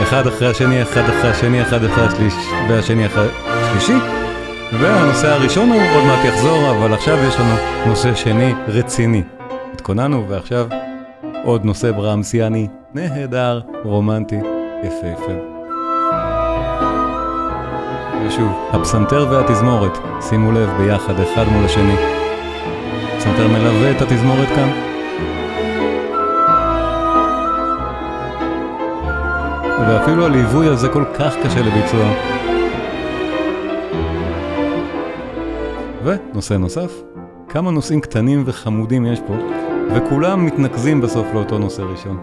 אחד 0.03 0.27
אחרי 0.27 0.47
השני, 0.47 0.81
אחד 0.83 1.01
אחרי 1.01 1.29
השני, 1.29 1.61
אחד 1.61 1.83
אחרי 1.83 2.05
השלישי, 2.05 2.37
והשני 2.69 3.05
אחרי 3.05 3.27
השלישי. 3.47 4.24
והנושא 4.73 5.27
הראשון 5.27 5.69
הוא 5.69 5.81
עוד 5.95 6.03
מעט 6.03 6.25
יחזור, 6.25 6.71
אבל 6.71 6.93
עכשיו 6.93 7.17
יש 7.27 7.35
לנו 7.39 7.55
נושא 7.85 8.15
שני 8.15 8.53
רציני. 8.67 9.23
התכוננו 9.73 10.29
ועכשיו 10.29 10.67
עוד 11.43 11.65
נושא 11.65 11.91
ברמסיאני 11.91 12.67
נהדר, 12.93 13.61
רומנטי, 13.83 14.39
יפהפה. 14.83 15.31
ושוב, 18.27 18.51
הפסנתר 18.71 19.27
והתזמורת, 19.29 19.97
שימו 20.29 20.51
לב 20.51 20.69
ביחד 20.77 21.19
אחד 21.19 21.43
מול 21.51 21.65
השני. 21.65 21.95
הפסנתר 23.15 23.47
מלווה 23.47 23.91
את 23.91 24.01
התזמורת 24.01 24.47
כאן. 24.47 24.69
ואפילו 29.87 30.25
הליווי 30.25 30.67
הזה 30.67 30.89
כל 30.89 31.03
כך 31.19 31.33
קשה 31.43 31.61
לביצוע. 31.61 32.05
ונושא 36.05 36.53
נוסף, 36.53 37.01
כמה 37.49 37.71
נושאים 37.71 38.01
קטנים 38.01 38.43
וחמודים 38.45 39.05
יש 39.05 39.19
פה, 39.27 39.35
וכולם 39.95 40.45
מתנקזים 40.45 41.01
בסוף 41.01 41.27
לאותו 41.33 41.57
נושא 41.57 41.81
ראשון. 41.81 42.17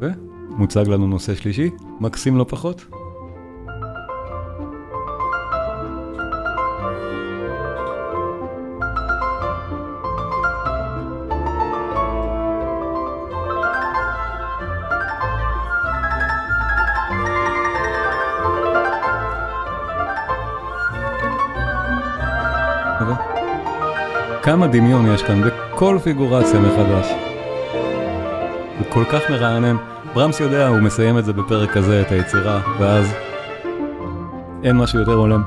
ומוצג 0.00 0.88
לנו 0.88 1.06
נושא 1.06 1.34
שלישי, 1.34 1.70
מקסים 2.00 2.36
לא 2.36 2.46
פחות. 2.48 2.99
כמה 24.50 24.66
דמיון 24.66 25.06
יש 25.06 25.22
כאן 25.22 25.42
בכל 25.42 25.98
פיגורציה 26.02 26.60
מחדש. 26.60 27.06
הוא 28.78 28.86
כל 28.88 29.04
כך 29.04 29.30
מרענן. 29.30 29.76
ברמס 30.14 30.40
יודע, 30.40 30.68
הוא 30.68 30.78
מסיים 30.78 31.18
את 31.18 31.24
זה 31.24 31.32
בפרק 31.32 31.70
כזה, 31.70 32.00
את 32.00 32.12
היצירה, 32.12 32.60
ואז 32.78 33.12
אין 34.64 34.76
משהו 34.76 34.98
יותר 34.98 35.12
הולם. 35.12 35.42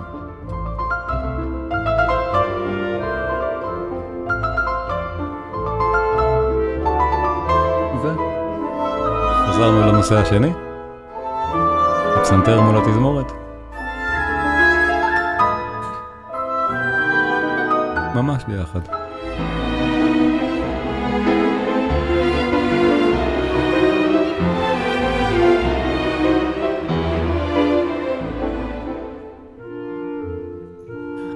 וחזרנו 9.47 9.87
לנושא 9.87 10.15
השני, 10.15 10.51
הפסנתר 12.17 12.61
מול 12.61 12.77
התזמורת. 12.77 13.42
ממש 18.15 18.43
ביחד. 18.47 18.79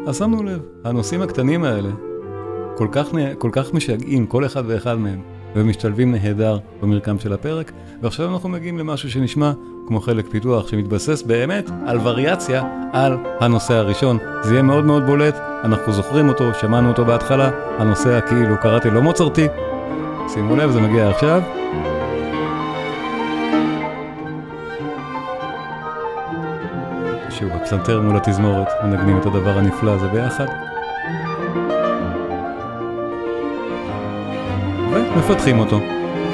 אז 0.08 0.18
שמנו 0.18 0.44
לב, 0.44 0.62
הנושאים 0.84 1.22
הקטנים 1.22 1.64
האלה 1.64 1.90
כל 2.76 2.88
כך, 2.92 3.08
כל 3.38 3.50
כך 3.54 3.74
משגעים, 3.74 4.26
כל 4.28 4.46
אחד 4.46 4.64
ואחד 4.68 4.96
מהם, 4.96 5.22
ומשתלבים 5.56 6.12
נהדר 6.12 6.58
במרקם 6.82 7.20
של 7.20 7.34
הפרק, 7.34 7.72
ועכשיו 8.02 8.34
אנחנו 8.34 8.50
מגיעים 8.50 8.78
למשהו 8.78 9.12
שנשמע 9.12 9.52
כמו 9.88 10.02
חלק 10.02 10.28
פיתוח 10.30 10.68
שמתבסס 10.68 11.24
באמת 11.24 11.70
על 11.88 12.00
וריאציה 12.04 12.64
על 12.94 13.18
הנושא 13.40 13.74
הראשון. 13.74 14.18
זה 14.44 14.54
יהיה 14.54 14.62
מאוד 14.62 14.86
מאוד 14.86 15.06
בולט, 15.06 15.36
אנחנו 15.64 15.94
זוכרים 15.94 16.30
אותו, 16.30 16.54
שמענו 16.54 16.90
אותו 16.90 17.06
בהתחלה, 17.06 17.50
הנושא 17.78 18.18
הכאילו 18.18 18.56
קראתי 18.62 18.90
לו 18.90 19.02
מוצרטי. 19.02 19.48
שימו 20.28 20.56
לב, 20.56 20.72
זה 20.72 20.82
מגיע 20.82 21.10
עכשיו. 21.10 21.42
שוב, 27.30 27.50
הפסנתר 27.52 28.02
מול 28.02 28.18
התזמורת, 28.18 28.68
מנגנים 28.84 29.18
את 29.18 29.26
הדבר 29.26 29.58
הנפלא 29.58 29.92
הזה 29.92 30.08
ביחד. 30.08 30.46
ומפתחים 34.94 35.60
אותו. 35.60 35.80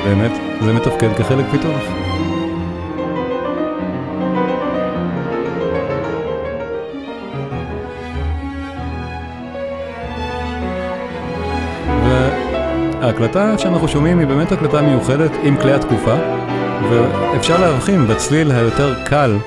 באמת, 0.04 0.32
זה 0.62 0.74
מתפקד 0.74 1.14
כחלק 1.18 1.46
פיתוח. 1.52 2.03
ההקלטה 13.04 13.58
שאנחנו 13.58 13.88
שומעים 13.88 14.20
היא 14.20 14.28
באמת 14.28 14.52
הקלטה 14.52 14.82
מיוחדת 14.82 15.32
עם 15.44 15.58
כלי 15.58 15.74
התקופה, 15.74 16.16
ואפשר 16.90 17.62
להבחין 17.62 18.08
בצליל 18.08 18.52
היותר 18.52 18.94
קל 19.04 19.38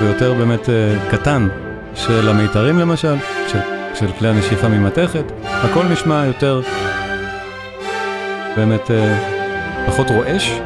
ויותר 0.00 0.34
באמת 0.34 0.66
uh, 0.66 1.10
קטן 1.10 1.48
של 1.94 2.28
המיתרים 2.28 2.78
למשל, 2.78 3.14
של, 3.48 3.58
של 3.94 4.06
כלי 4.18 4.28
הנשיפה 4.28 4.68
ממתכת, 4.68 5.24
הכל 5.44 5.84
נשמע 5.84 6.24
יותר 6.26 6.60
באמת 8.56 8.86
uh, 8.86 8.92
פחות 9.86 10.10
רועש, 10.10 10.60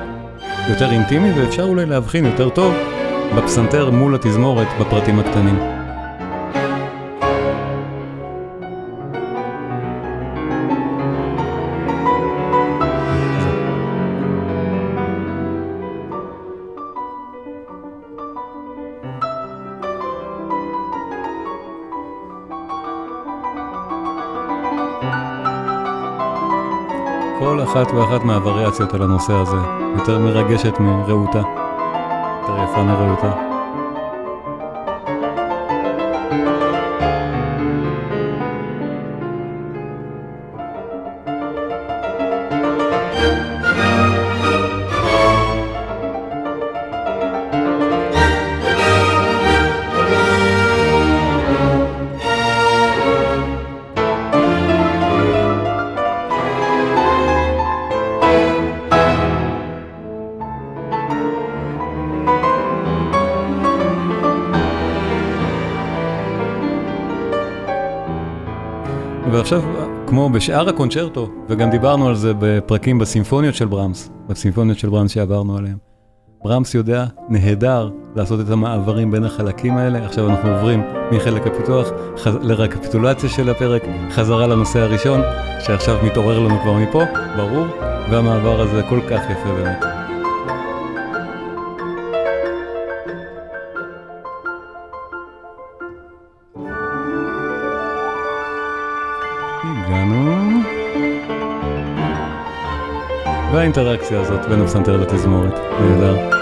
יותר 0.68 0.90
אינטימי, 0.90 1.32
ואפשר 1.32 1.62
אולי 1.62 1.86
להבחין 1.86 2.26
יותר 2.26 2.48
טוב 2.48 2.74
בפסנתר 3.36 3.90
מול 3.90 4.14
התזמורת 4.14 4.68
בפרטים 4.80 5.18
הקטנים. 5.18 5.71
אחת 27.72 27.90
ואחת 27.92 28.24
מהווריאציות 28.24 28.94
על 28.94 29.02
הנושא 29.02 29.32
הזה 29.32 29.56
יותר 29.98 30.18
מרגשת 30.18 30.80
מרעותה, 30.80 31.38
יותר 31.38 32.64
יפה 32.64 32.82
מרעותה. 32.82 33.51
כמו 70.22 70.30
בשאר 70.30 70.68
הקונצ'רטו, 70.68 71.28
וגם 71.48 71.70
דיברנו 71.70 72.08
על 72.08 72.14
זה 72.14 72.32
בפרקים 72.38 72.98
בסימפוניות 72.98 73.54
של 73.54 73.66
ברמס, 73.66 74.10
בסימפוניות 74.28 74.78
של 74.78 74.88
ברמס 74.88 75.10
שעברנו 75.10 75.56
עליהן. 75.56 75.76
ברמס 76.44 76.74
יודע 76.74 77.06
נהדר 77.28 77.90
לעשות 78.16 78.40
את 78.40 78.50
המעברים 78.50 79.10
בין 79.10 79.24
החלקים 79.24 79.76
האלה, 79.76 80.04
עכשיו 80.06 80.30
אנחנו 80.30 80.50
עוברים 80.50 80.82
מחלק 81.12 81.46
הפיתוח 81.46 81.88
חז... 82.18 82.36
לרקפיטולציה 82.42 83.28
של 83.28 83.50
הפרק, 83.50 83.82
חזרה 84.10 84.46
לנושא 84.46 84.78
הראשון, 84.78 85.20
שעכשיו 85.60 85.98
מתעורר 86.04 86.38
לנו 86.38 86.60
כבר 86.62 86.72
מפה, 86.72 87.02
ברור, 87.36 87.66
והמעבר 88.10 88.60
הזה 88.60 88.82
כל 88.88 89.00
כך 89.10 89.20
יפה 89.30 89.52
באמת. 89.52 89.91
והאינטראקציה 103.52 104.20
הזאת 104.20 104.48
בין 104.48 104.60
הפסנתר 104.60 104.96
לתזמורת, 104.96 105.54
נהדר. 105.80 106.41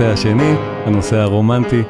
הנפלא 0.00 0.08
לנושא 0.08 0.12
השני, 0.12 0.54
הנושא 0.86 1.16
הרומנטי. 1.16 1.82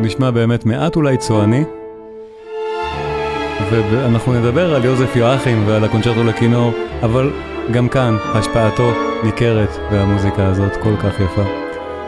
נשמע 0.00 0.30
באמת 0.30 0.66
מעט 0.66 0.96
אולי 0.96 1.16
צועני, 1.16 1.64
ואנחנו 3.70 4.32
נדבר 4.32 4.74
על 4.74 4.84
יוזף 4.84 5.16
יואכים 5.16 5.64
ועל 5.66 5.84
הקונצ'רטו 5.84 6.24
לכינור, 6.24 6.72
אבל 7.02 7.30
גם 7.72 7.88
כאן 7.88 8.16
השפעתו 8.34 8.92
ניכרת 9.24 9.70
והמוזיקה 9.90 10.46
הזאת 10.46 10.76
כל 10.76 10.96
כך 10.96 11.20
יפה. 11.20 11.42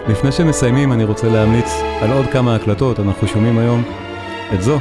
לפני 0.09 0.33
שמסיימים 0.33 0.93
אני 0.93 1.05
רוצה 1.05 1.29
להמליץ 1.29 1.83
על 2.01 2.13
עוד 2.13 2.27
כמה 2.27 2.55
הקלטות, 2.55 3.01
אנחנו 3.01 3.29
שומעים 3.29 3.59
היום 3.59 3.83
את 4.55 4.63
זו 4.63 4.79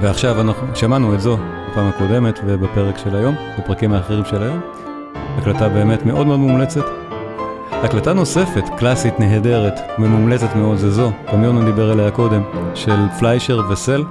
ועכשיו 0.00 0.40
אנחנו 0.40 0.66
שמענו 0.74 1.14
את 1.14 1.20
זו 1.20 1.38
בפעם 1.78 1.88
הקודמת 1.88 2.40
ובפרק 2.44 2.98
של 2.98 3.16
היום, 3.16 3.34
בפרקים 3.58 3.92
האחרים 3.92 4.24
של 4.24 4.42
היום. 4.42 4.60
הקלטה 5.38 5.68
באמת 5.68 6.06
מאוד 6.06 6.26
מאוד 6.26 6.38
מומלצת. 6.38 6.84
הקלטה 7.70 8.12
נוספת, 8.12 8.64
קלאסית, 8.78 9.20
נהדרת, 9.20 9.74
ממומלצת 9.98 10.56
מאוד, 10.56 10.78
זה 10.78 10.90
זו, 10.90 11.12
גם 11.32 11.44
יונה 11.44 11.64
דיבר 11.64 11.90
עליה 11.90 12.10
קודם, 12.10 12.42
של 12.74 12.96
פליישר 13.18 13.60
וסל. 13.70 14.04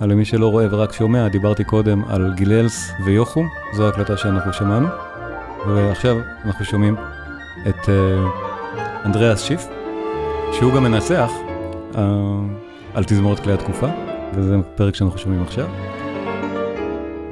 על 0.00 0.14
מי 0.14 0.24
שלא 0.24 0.46
רואה 0.46 0.66
ורק 0.70 0.92
שומע, 0.92 1.28
דיברתי 1.28 1.64
קודם 1.64 2.02
על 2.08 2.32
גיללס 2.36 2.90
ויוחום, 3.04 3.48
זו 3.72 3.88
הקלטה 3.88 4.16
שאנחנו 4.16 4.52
שמענו. 4.52 4.88
ועכשיו 5.66 6.16
אנחנו 6.44 6.64
שומעים 6.64 6.96
את 7.68 7.84
uh, 7.84 7.88
אנדריאס 9.04 9.42
שיף, 9.42 9.66
שהוא 10.52 10.72
גם 10.72 10.82
מנצח 10.82 11.30
uh, 11.92 11.98
על 12.94 13.04
תזמורת 13.04 13.40
כלי 13.40 13.52
התקופה. 13.52 13.86
וזה 14.34 14.56
פרק 14.76 14.94
שאנחנו 14.94 15.18
שומעים 15.18 15.42
עכשיו. 15.42 15.87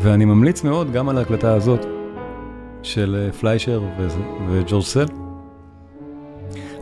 ואני 0.06 0.24
ממליץ 0.24 0.64
מאוד 0.64 0.92
גם 0.92 1.08
על 1.08 1.18
ההקלטה 1.18 1.54
הזאת 1.54 1.86
של 2.82 3.16
אה, 3.18 3.32
פליישר 3.32 3.82
וג'ורג' 4.50 4.84
סל. 4.84 5.06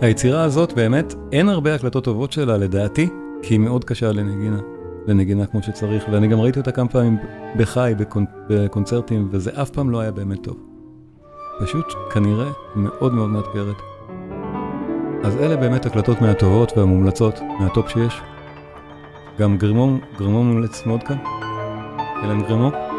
היצירה 0.01 0.43
הזאת 0.43 0.73
באמת, 0.73 1.15
אין 1.33 1.49
הרבה 1.49 1.75
הקלטות 1.75 2.05
טובות 2.05 2.33
שלה 2.33 2.57
לדעתי, 2.57 3.09
כי 3.43 3.55
היא 3.55 3.61
מאוד 3.61 3.85
קשה 3.85 4.13
לנגינה, 4.13 4.59
לנגינה 5.07 5.47
כמו 5.47 5.63
שצריך, 5.63 6.05
ואני 6.13 6.29
גם 6.29 6.41
ראיתי 6.41 6.59
אותה 6.59 6.73
כמה 6.73 6.89
פעמים 6.89 7.17
בחי, 7.57 7.93
בקונ... 7.99 8.25
בקונצרטים, 8.49 9.29
וזה 9.31 9.51
אף 9.63 9.71
פעם 9.71 9.91
לא 9.91 10.01
היה 10.01 10.11
באמת 10.11 10.43
טוב. 10.43 10.57
פשוט 11.61 11.87
כנראה 12.13 12.51
מאוד 12.77 13.15
מאוד 13.15 13.31
מאתגרת. 13.31 13.77
אז 15.23 15.37
אלה 15.37 15.57
באמת 15.57 15.87
הקלטות 15.87 16.21
מהטובות 16.21 16.73
והמומלצות, 16.77 17.35
מהטופ 17.61 17.89
שיש. 17.89 18.21
גם 19.39 19.59
גרימון, 19.59 20.01
גרימון 20.19 20.47
מומלץ 20.47 20.87
מאוד 20.87 21.03
כאן. 21.03 21.17
אלן 22.25 22.43
גרימון. 22.43 22.94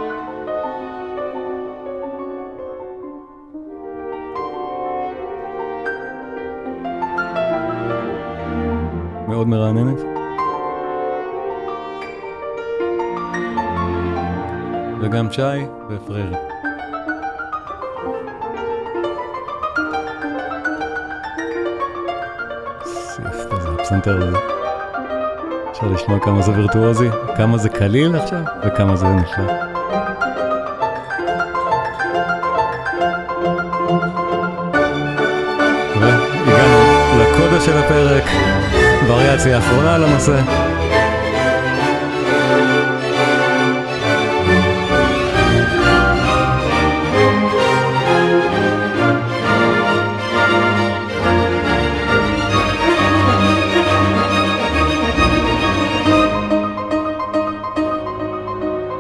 מאוד 9.36 9.47
מרעננת. 9.47 9.99
וגם 15.01 15.29
צ'אי 15.29 15.65
ופררי. 15.89 16.23
הפסנתר 23.79 24.17
הזה. 24.17 24.38
אפשר 25.71 25.88
לשמוע 25.88 26.19
כמה 26.19 26.41
זה 26.41 26.51
וירטואוזי, 26.51 27.09
כמה 27.38 27.57
זה 27.57 27.69
קליל 27.69 28.15
עכשיו 28.15 28.41
וכמה 28.65 28.95
זה 28.95 29.07
נפלא. 29.07 29.65
של 37.65 37.77
הפרק, 37.77 38.23
וריאציה 39.08 39.58
אחרונה 39.58 39.97
לנושא. 39.97 40.41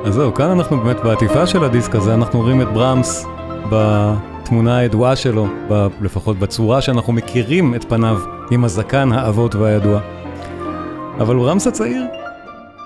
אז 0.05 0.13
זהו, 0.13 0.33
כאן 0.33 0.49
אנחנו 0.49 0.77
באמת 0.77 0.99
בעטיפה 1.03 1.47
של 1.47 1.63
הדיסק 1.63 1.95
הזה, 1.95 2.13
אנחנו 2.13 2.41
רואים 2.41 2.61
את 2.61 2.67
ברמס 2.73 3.25
בתמונה 3.69 4.77
הידועה 4.77 5.15
שלו, 5.15 5.47
ב, 5.69 5.87
לפחות 6.01 6.39
בצורה 6.39 6.81
שאנחנו 6.81 7.13
מכירים 7.13 7.75
את 7.75 7.83
פניו. 7.89 8.34
עם 8.51 8.65
הזקן 8.65 9.11
האבות 9.11 9.55
והידוע. 9.55 9.99
אבל 11.19 11.35
ברמס 11.35 11.67
הצעיר 11.67 12.03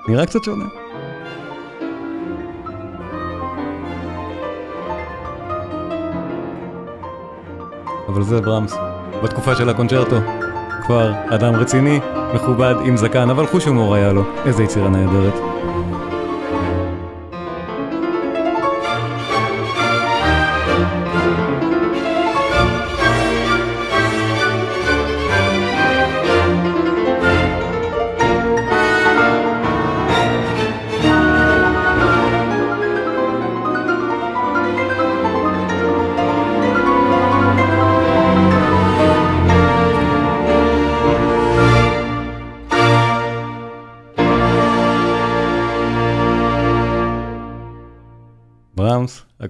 נראה 0.07 0.25
קצת 0.25 0.43
שונה. 0.43 0.65
אבל 8.07 8.23
זה 8.23 8.41
ברמס, 8.41 8.75
בתקופה 9.23 9.55
של 9.55 9.69
הקונצ'רטו. 9.69 10.15
כבר 10.85 11.11
אדם 11.29 11.55
רציני, 11.55 11.99
מכובד, 12.33 12.75
עם 12.85 12.97
זקן, 12.97 13.29
אבל 13.29 13.47
חוש 13.47 13.65
הומור 13.65 13.95
היה 13.95 14.13
לו. 14.13 14.23
איזה 14.45 14.63
יצירה 14.63 14.89
נהדרת. 14.89 15.33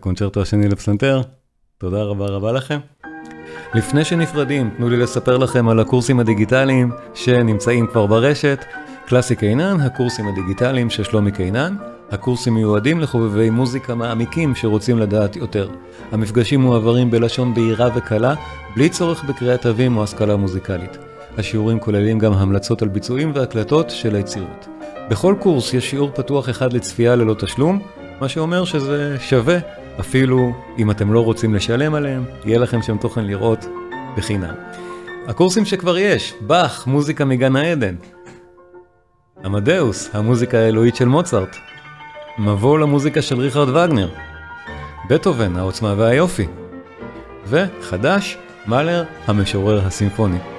הקונצ'רטו 0.09 0.41
השני 0.41 0.67
לפסנתר, 0.67 1.21
תודה 1.77 2.03
רבה 2.03 2.25
רבה 2.25 2.51
לכם. 2.51 2.79
לפני 3.73 4.05
שנפרדים, 4.05 4.69
תנו 4.77 4.89
לי 4.89 4.97
לספר 4.97 5.37
לכם 5.37 5.69
על 5.69 5.79
הקורסים 5.79 6.19
הדיגיטליים 6.19 6.91
שנמצאים 7.13 7.87
כבר 7.87 8.05
ברשת. 8.05 8.65
קלאסי 9.07 9.35
קינן, 9.35 9.81
הקורסים 9.81 10.27
הדיגיטליים 10.27 10.89
של 10.89 11.03
שלומי 11.03 11.31
קינן. 11.31 11.75
הקורסים 12.11 12.53
מיועדים 12.53 12.99
לחובבי 12.99 13.49
מוזיקה 13.49 13.95
מעמיקים 13.95 14.55
שרוצים 14.55 14.99
לדעת 14.99 15.35
יותר. 15.35 15.69
המפגשים 16.11 16.61
מועברים 16.61 17.11
בלשון 17.11 17.53
בהירה 17.53 17.89
וקלה, 17.95 18.33
בלי 18.75 18.89
צורך 18.89 19.23
בקריאת 19.23 19.61
תווים 19.61 19.97
או 19.97 20.03
השכלה 20.03 20.35
מוזיקלית. 20.35 20.97
השיעורים 21.37 21.79
כוללים 21.79 22.19
גם 22.19 22.33
המלצות 22.33 22.81
על 22.81 22.87
ביצועים 22.87 23.31
והקלטות 23.35 23.89
של 23.89 24.15
היצירות. 24.15 24.67
בכל 25.09 25.35
קורס 25.39 25.73
יש 25.73 25.89
שיעור 25.89 26.11
פתוח 26.15 26.49
אחד 26.49 26.73
לצפייה 26.73 27.15
ללא 27.15 27.33
תשלום, 27.33 27.79
מה 28.21 28.29
שאומר 28.29 28.65
שזה 28.65 29.17
שווה, 29.19 29.57
אפילו 29.99 30.51
אם 30.77 30.91
אתם 30.91 31.13
לא 31.13 31.25
רוצים 31.25 31.55
לשלם 31.55 31.93
עליהם, 31.93 32.23
יהיה 32.45 32.59
לכם 32.59 32.81
שם 32.81 32.97
תוכן 32.97 33.25
לראות 33.25 33.65
בחינם. 34.17 34.53
הקורסים 35.27 35.65
שכבר 35.65 35.97
יש, 35.97 36.33
באך, 36.41 36.87
מוזיקה 36.87 37.25
מגן 37.25 37.55
העדן. 37.55 37.95
עמדאוס, 39.45 40.09
המוזיקה 40.13 40.57
האלוהית 40.57 40.95
של 40.95 41.07
מוצרט. 41.07 41.55
מבוא 42.37 42.79
למוזיקה 42.79 43.21
של 43.21 43.39
ריכרד 43.39 43.69
וגנר. 43.69 44.09
בטהובן, 45.09 45.55
העוצמה 45.55 45.93
והיופי. 45.97 46.47
וחדש, 47.45 48.37
מאלר, 48.67 49.03
המשורר 49.27 49.87
הסימפוני. 49.87 50.58